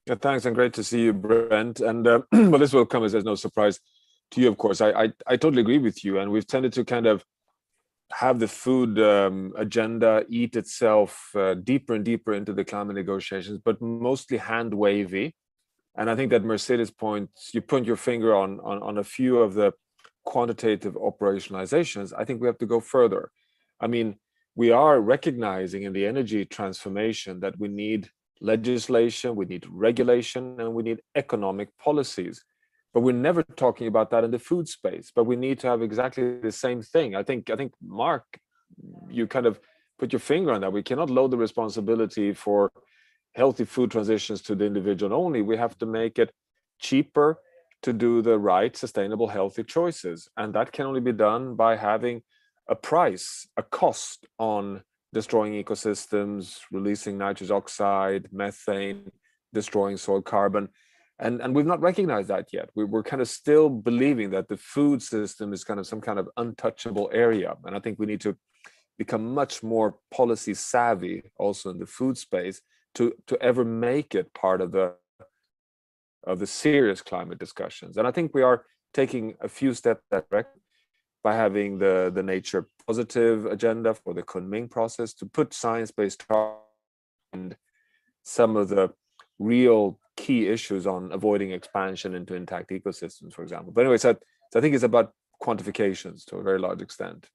[0.07, 1.80] Yeah, thanks, and great to see you, Brent.
[1.80, 3.80] And uh, well, this will come as there's no surprise
[4.30, 4.80] to you, of course.
[4.80, 7.24] I, I, I totally agree with you, and we've tended to kind of
[8.12, 13.61] have the food um, agenda eat itself uh, deeper and deeper into the climate negotiations,
[13.64, 15.34] but mostly hand wavy.
[15.96, 19.38] And I think that Mercedes points, you point your finger on, on, on a few
[19.38, 19.72] of the
[20.24, 22.12] quantitative operationalizations.
[22.16, 23.30] I think we have to go further.
[23.80, 24.16] I mean,
[24.54, 30.74] we are recognizing in the energy transformation that we need legislation, we need regulation, and
[30.74, 32.44] we need economic policies
[32.93, 35.82] but we're never talking about that in the food space but we need to have
[35.82, 37.14] exactly the same thing.
[37.14, 38.24] I think i think mark
[39.09, 39.61] you kind of
[39.99, 40.72] put your finger on that.
[40.72, 42.72] We cannot load the responsibility for
[43.34, 45.43] healthy food transitions to the individual only.
[45.43, 46.32] We have to make it
[46.80, 47.38] cheaper
[47.82, 50.28] to do the right sustainable healthy choices.
[50.36, 52.22] And that can only be done by having
[52.68, 54.82] a price a cost on
[55.12, 59.11] destroying ecosystems releasing nitrous oxide methane
[59.53, 60.68] destroying soil carbon
[61.20, 62.70] and and we've not recognized that yet.
[62.74, 66.18] We, we're kind of still believing that the food system is kind of some kind
[66.18, 67.54] of untouchable area.
[67.64, 68.36] And i think we need to
[68.98, 72.60] become much more policy savvy also in the food space
[72.96, 74.94] to to ever make it part of the
[76.24, 77.96] of the serious climate discussions.
[77.96, 80.26] And i think we are taking a few steps that
[81.22, 86.24] by having the the nature positive agenda for the kunming process to put science-based
[87.32, 87.56] and
[88.22, 88.90] some of the
[89.38, 93.72] real key issues on avoiding expansion into intact ecosystems, for example.
[93.72, 94.14] But anyway, so,
[94.50, 95.12] so I think it's about
[95.42, 97.28] quantifications to a very large extent.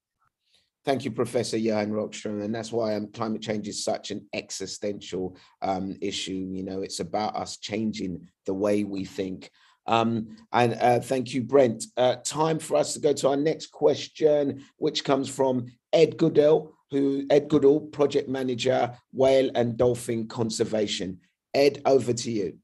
[0.86, 2.44] Thank you, Professor Johan Rockström.
[2.46, 6.48] And that's why um, climate change is such an existential um, issue.
[6.58, 9.50] You know, it's about us changing the way we think.
[9.88, 11.86] Um, and uh, thank you, Brent.
[11.98, 16.74] Uh, time for us to go to our next question, which comes from Ed Goodell,
[16.92, 21.20] who Ed Goodall, project manager, whale and dolphin conservation.
[21.56, 22.60] Ed, over to you.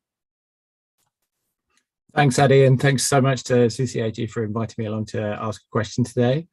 [2.14, 5.72] Thanks, Ade, and thanks so much to CCAG for inviting me along to ask a
[5.72, 6.46] question today.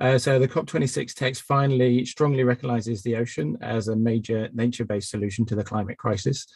[0.00, 5.46] Uh, so the COP26 text finally strongly recognizes the ocean as a major nature-based solution
[5.46, 6.48] to the climate crisis.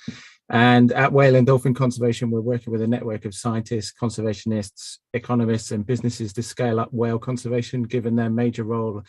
[0.51, 5.71] And at Whale and Dolphin Conservation, we're working with a network of scientists, conservationists, economists,
[5.71, 9.05] and businesses to scale up whale conservation, given their major role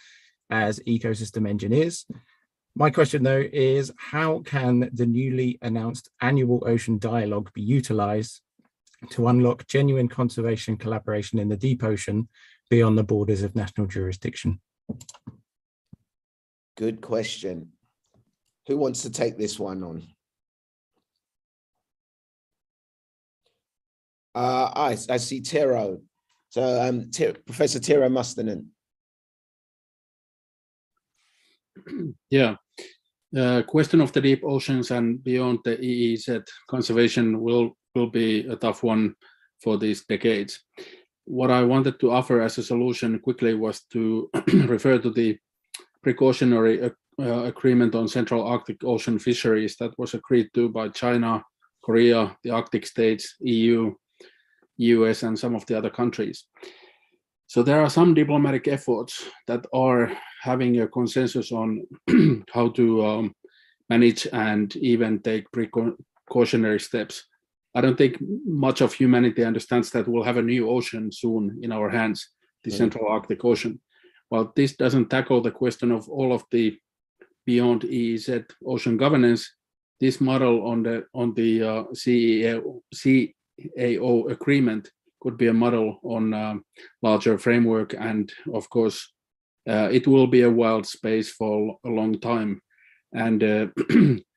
[0.51, 2.05] as ecosystem engineers.
[2.75, 8.41] My question, though, is how can the newly announced annual ocean dialogue be utilized
[9.11, 12.27] to unlock genuine conservation collaboration in the deep ocean
[12.69, 14.59] beyond the borders of national jurisdiction?
[16.77, 17.69] Good question.
[18.67, 20.03] Who wants to take this one on?
[24.35, 26.01] Uh, I, I see Tero.
[26.49, 27.09] So um,
[27.45, 28.65] Professor Tero Mustonen.
[32.29, 32.55] Yeah.
[33.35, 38.55] Uh, question of the deep oceans and beyond the EEZ conservation will will be a
[38.55, 39.15] tough one
[39.61, 40.61] for these decades.
[41.25, 45.37] What I wanted to offer as a solution quickly was to refer to the
[46.01, 46.89] precautionary uh,
[47.21, 51.43] uh, agreement on Central Arctic Ocean fisheries that was agreed to by China,
[51.83, 53.93] Korea, the Arctic states, EU,
[54.77, 56.45] US, and some of the other countries.
[57.47, 60.11] So there are some diplomatic efforts that are
[60.41, 61.81] having a consensus on
[62.53, 63.35] how to um,
[63.89, 67.25] manage and even take precautionary steps.
[67.75, 71.71] I don't think much of humanity understands that we'll have a new ocean soon in
[71.71, 72.29] our hands,
[72.63, 73.79] the Central Arctic Ocean.
[74.29, 76.77] While this doesn't tackle the question of all of the
[77.45, 79.51] beyond EEZ ocean governance,
[79.99, 84.91] this model on the on the uh, CEAO, CAO agreement
[85.21, 86.65] could be a model on um,
[87.01, 89.13] larger framework, and of course,
[89.67, 92.61] uh, it will be a wild space for a long time.
[93.13, 93.67] And uh,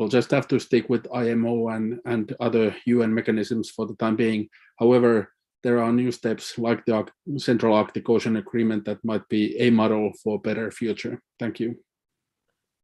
[0.00, 4.16] we'll just have to stick with IMO and, and other UN mechanisms for the time
[4.16, 4.48] being.
[4.78, 5.30] However,
[5.62, 7.06] there are new steps like the
[7.36, 11.20] Central Arctic Ocean Agreement that might be a model for a better future.
[11.38, 11.76] Thank you.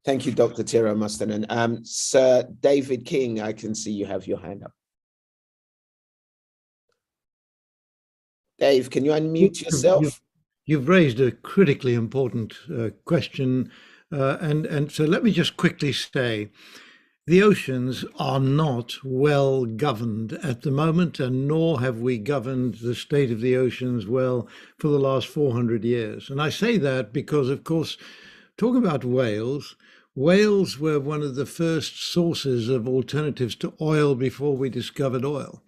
[0.05, 0.63] Thank you, Dr.
[0.63, 1.47] Tero Mustonen.
[1.49, 4.73] Um, Sir David King, I can see you have your hand up.
[8.59, 10.03] Dave, can you unmute yourself?
[10.03, 10.21] You've,
[10.67, 13.73] you've raised a critically important uh, question.
[14.13, 16.51] Uh, and, and so let me just quickly say,
[17.27, 22.95] the oceans are not well governed at the moment, and nor have we governed the
[22.95, 24.47] state of the oceans well
[24.79, 26.31] for the last 400 years.
[26.31, 27.97] And I say that because, of course,
[28.57, 29.75] talking about whales,
[30.15, 35.65] whales were one of the first sources of alternatives to oil before we discovered oil.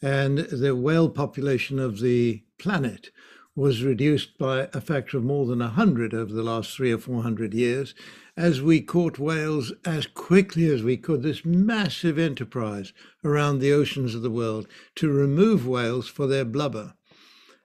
[0.00, 3.10] And the whale population of the planet
[3.54, 7.52] was reduced by a factor of more than 100 over the last three or 400
[7.52, 7.94] years
[8.36, 12.92] as we caught whales as quickly as we could, this massive enterprise
[13.24, 16.94] around the oceans of the world to remove whales for their blubber.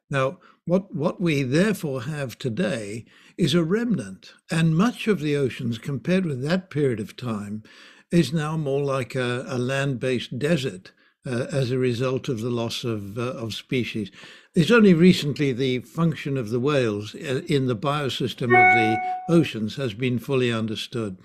[0.10, 3.06] Now, what, what we therefore have today
[3.38, 7.64] is a remnant, and much of the oceans, compared with that period of time,
[8.12, 10.92] is now more like a, a land based desert.
[11.26, 14.10] Uh, as a result of the loss of, uh, of species.
[14.58, 18.98] It's only recently the function of the whales uh, in the biosystem of the
[19.30, 21.20] oceans has been fully understood.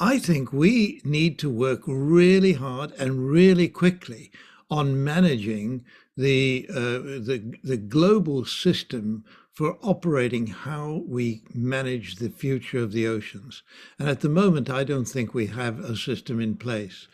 [0.00, 4.30] I think we need to work really hard and really quickly
[4.70, 5.84] on managing
[6.16, 13.06] the, uh, the, the global system for operating how we manage the future of the
[13.06, 13.62] oceans.
[13.98, 17.08] And at the moment, I don't think we have a system in place.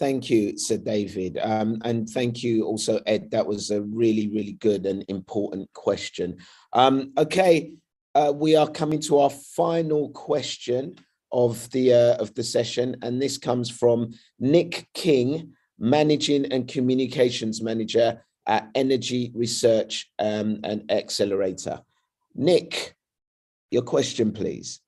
[0.00, 1.38] Thank you, Sir David.
[1.42, 3.30] Um, and thank you also, Ed.
[3.32, 6.38] That was a really, really good and important question.
[6.72, 7.74] Um, okay,
[8.14, 10.96] uh, we are coming to our final question
[11.32, 17.60] of the uh, of the session, and this comes from Nick King, Managing and Communications
[17.60, 21.78] Manager at Energy Research um, and Accelerator.
[22.34, 22.94] Nick,
[23.70, 24.80] your question, please.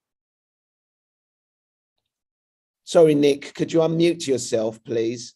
[2.84, 5.34] Sorry, Nick, could you unmute yourself, please?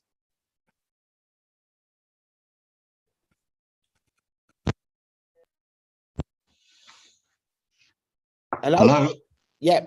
[8.62, 8.78] Hello?
[8.78, 9.14] Hello?
[9.60, 9.86] Yeah,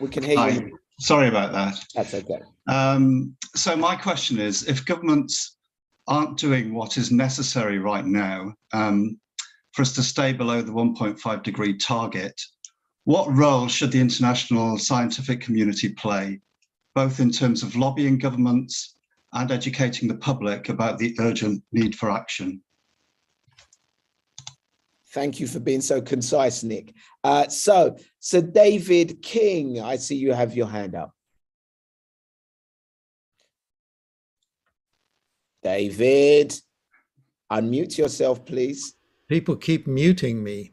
[0.00, 0.48] we can hear Hi.
[0.50, 0.78] you.
[1.00, 1.82] Sorry about that.
[1.94, 2.40] That's okay.
[2.68, 5.56] Um, so my question is, if governments
[6.06, 9.18] aren't doing what is necessary right now um,
[9.72, 12.40] for us to stay below the 1.5 degree target,
[13.04, 16.40] what role should the international scientific community play
[16.94, 18.96] both in terms of lobbying governments
[19.32, 22.62] and educating the public about the urgent need for action.
[25.12, 26.92] Thank you for being so concise, Nick.
[27.22, 31.12] Uh, so, Sir David King, I see you have your hand up.
[35.62, 36.54] David,
[37.50, 38.94] unmute yourself, please.
[39.28, 40.72] People keep muting me.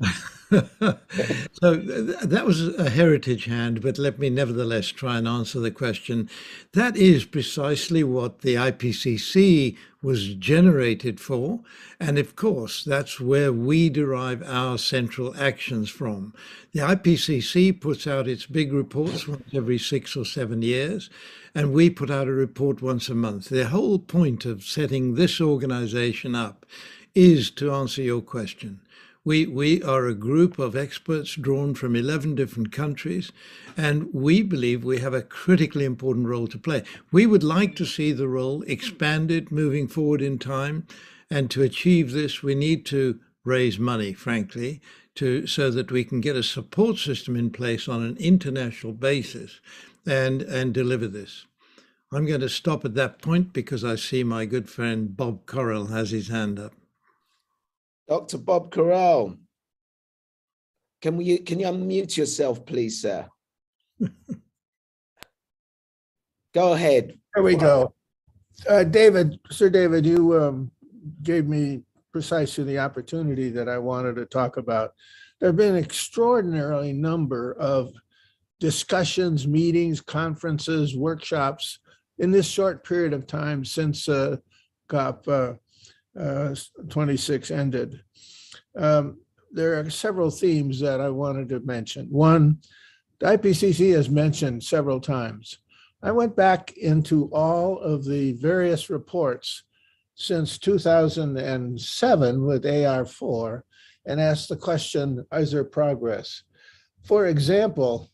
[0.50, 6.30] so that was a heritage hand, but let me nevertheless try and answer the question.
[6.72, 11.62] That is precisely what the IPCC was generated for.
[11.98, 16.32] And of course, that's where we derive our central actions from.
[16.72, 21.10] The IPCC puts out its big reports once every six or seven years,
[21.56, 23.48] and we put out a report once a month.
[23.48, 26.64] The whole point of setting this organization up
[27.16, 28.78] is to answer your question.
[29.26, 33.32] We, we are a group of experts drawn from 11 different countries,
[33.76, 36.84] and we believe we have a critically important role to play.
[37.10, 40.86] We would like to see the role expanded moving forward in time,
[41.28, 44.80] and to achieve this, we need to raise money, frankly,
[45.16, 49.60] to, so that we can get a support system in place on an international basis
[50.06, 51.46] and, and deliver this.
[52.12, 55.90] I'm going to stop at that point because I see my good friend Bob Corell
[55.90, 56.74] has his hand up.
[58.08, 58.38] Dr.
[58.38, 59.36] Bob Corell.
[61.02, 63.26] Can we can you unmute yourself, please, sir?
[66.54, 67.18] go ahead.
[67.34, 67.92] There we go.
[68.68, 70.70] Uh, David, Sir David, you um,
[71.22, 74.94] gave me precisely the opportunity that I wanted to talk about.
[75.38, 77.92] There have been an extraordinarily number of
[78.58, 81.78] discussions, meetings, conferences, workshops
[82.18, 84.36] in this short period of time since uh,
[84.88, 85.52] COP uh,
[86.18, 86.54] uh,
[86.88, 88.00] 26 ended.
[88.76, 89.18] Um,
[89.52, 92.06] there are several themes that I wanted to mention.
[92.10, 92.58] One,
[93.20, 95.58] the IPCC has mentioned several times.
[96.02, 99.62] I went back into all of the various reports
[100.14, 103.62] since 2007 with AR4
[104.06, 106.42] and asked the question, is there progress?
[107.04, 108.10] For example,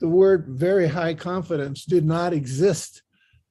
[0.00, 3.02] the word very high confidence did not exist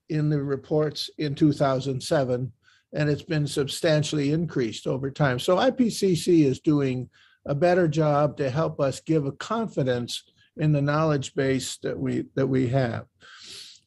[0.10, 2.52] in the reports in 2007,
[2.94, 5.40] and it's been substantially increased over time.
[5.40, 7.10] So IPCC is doing
[7.46, 10.24] a better job to help us give a confidence
[10.58, 13.06] in the knowledge base that we that we have.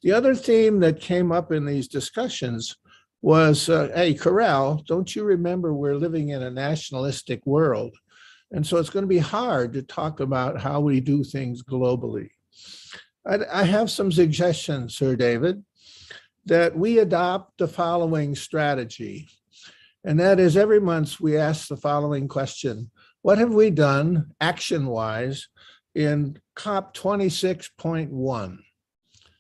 [0.03, 2.77] The other theme that came up in these discussions
[3.23, 7.97] was, uh, hey, Corell, don't you remember we're living in a nationalistic world?
[8.53, 12.29] And so it's going to be hard to talk about how we do things globally.
[13.27, 15.65] I, I have some suggestions, Sir David,
[16.47, 19.29] that we adopt the following strategy.
[20.05, 22.91] And that is every month we ask the following question
[23.23, 25.49] What have we done action wise
[25.95, 28.59] in COP 26.1?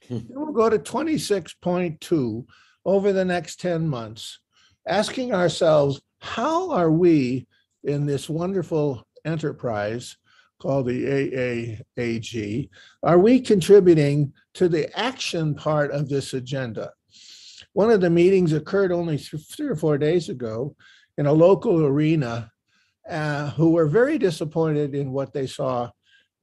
[0.09, 0.19] Hmm.
[0.29, 2.47] we'll go to 26.2
[2.85, 4.41] over the next 10 months,
[4.87, 7.47] asking ourselves, how are we
[7.83, 10.17] in this wonderful enterprise
[10.61, 12.69] called the AAAG,
[13.03, 16.93] are we contributing to the action part of this agenda?
[17.73, 20.77] One of the meetings occurred only three or four days ago
[21.19, 22.51] in a local arena
[23.09, 25.91] uh, who were very disappointed in what they saw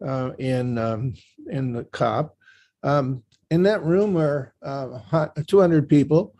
[0.05, 1.13] uh, in, um,
[1.49, 2.35] in the COP.
[2.83, 6.35] Um, in that room were uh, 200 people,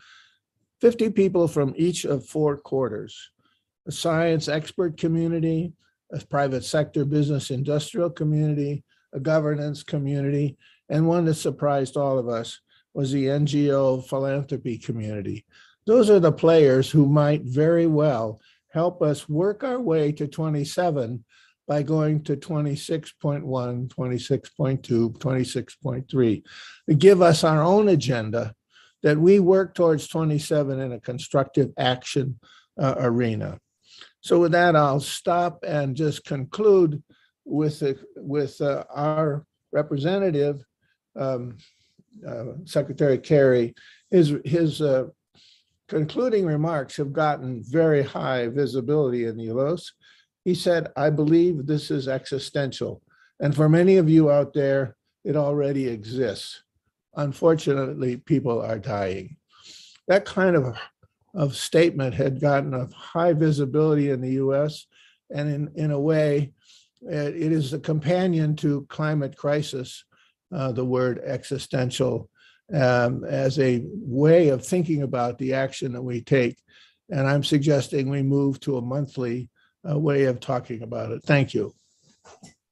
[0.82, 3.32] 50 people from each of four quarters,
[3.88, 5.74] a science expert community,
[6.12, 8.84] a private sector business industrial community,
[9.14, 10.58] a governance community,
[10.90, 12.60] and one that surprised all of us
[12.94, 15.46] was the NGO philanthropy community.
[15.86, 18.40] Those are the players who might very well
[18.70, 21.24] help us work our way to 27
[21.68, 26.44] by going to 26.1, 26.2, 26.3,
[26.90, 28.54] to give us our own agenda
[29.04, 32.40] that we work towards 27 in a constructive action
[32.80, 33.60] uh, arena.
[34.22, 37.02] So with that, I'll stop and just conclude
[37.44, 37.84] with,
[38.16, 40.64] with uh, our representative,
[41.16, 41.58] um,
[42.28, 43.74] uh, Secretary Kerry.
[44.12, 45.06] His, his uh,
[45.88, 49.92] concluding remarks have gotten very high visibility in the ULOS.
[50.46, 53.02] He said, I believe this is existential.
[53.40, 56.64] And for many of you out there, it already exists.
[57.16, 59.36] Unfortunately, people are dying.
[60.08, 60.78] That kind of,
[61.34, 64.86] of statement had gotten a high visibility in the US.
[65.34, 66.52] And in, in a way,
[67.02, 70.04] it is a companion to climate crisis,
[70.54, 72.30] uh, the word existential,
[72.74, 76.58] um, as a way of thinking about the action that we take.
[77.10, 79.50] And I'm suggesting we move to a monthly
[79.90, 81.24] uh, way of talking about it.
[81.24, 81.74] Thank you.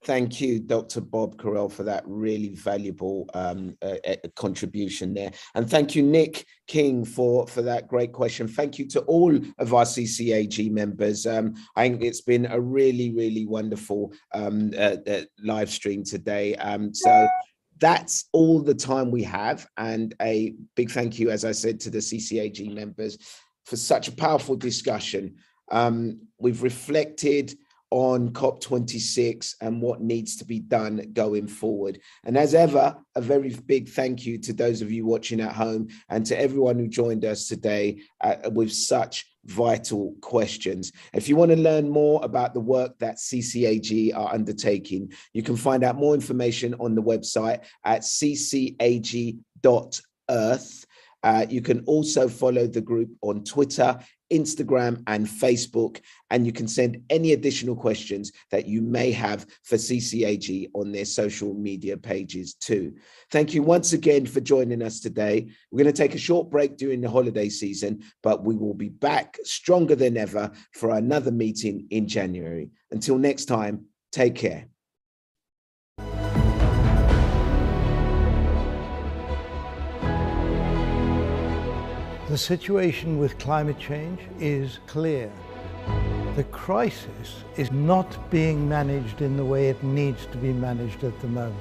[0.06, 1.02] Thank you, Dr.
[1.02, 5.32] Bob Corell, for that really valuable um, uh, uh, contribution there.
[5.56, 8.48] And thank you, Nick King, for, for that great question.
[8.48, 11.28] Thank you to all of our CCAG members.
[11.28, 16.56] Um, I think it's been a really, really wonderful um, uh, uh, live stream today.
[16.56, 17.28] Um, so
[17.80, 19.68] that's all the time we have.
[19.76, 23.18] And a big thank you, as I said, to the CCAG members
[23.66, 25.36] for such a powerful discussion.
[25.72, 27.54] Um, we've reflected
[27.92, 32.00] on COP26 and what needs to be done going forward.
[32.24, 35.88] And as ever, a very big thank you to those of you watching at home
[36.10, 40.92] and to everyone who joined us today uh, with such vital questions.
[41.14, 45.56] If you want to learn more about the work that CCAG are undertaking, you can
[45.56, 49.36] find out more information on the website at ccag.earth.
[51.22, 54.00] Uh, you can also follow the group on Twitter,
[54.32, 56.00] Instagram, and Facebook.
[56.30, 61.06] And you can send any additional questions that you may have for CCAG on their
[61.06, 62.96] social media pages too.
[63.32, 65.50] Thank you once again for joining us today.
[65.72, 68.90] We're going to take a short break during the holiday season, but we will be
[68.90, 72.70] back stronger than ever for another meeting in January.
[72.92, 74.68] Until next time, take care.
[82.30, 85.32] The situation with climate change is clear.
[86.36, 91.20] The crisis is not being managed in the way it needs to be managed at
[91.22, 91.58] the moment.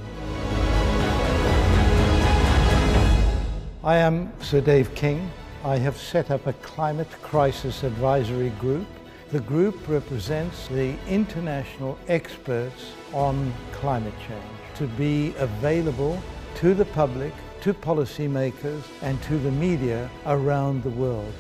[3.83, 5.31] I am Sir Dave King.
[5.65, 8.87] I have set up a climate crisis advisory group.
[9.31, 16.23] The group represents the international experts on climate change to be available
[16.57, 17.33] to the public
[17.69, 21.35] to policymakers and to the media around the world.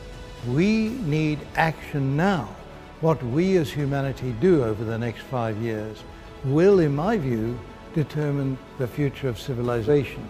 [0.46, 2.54] We need action now.
[3.00, 6.04] What we as humanity do over the next five years
[6.44, 7.58] will, in my view,
[7.94, 10.28] determine the future of civilization.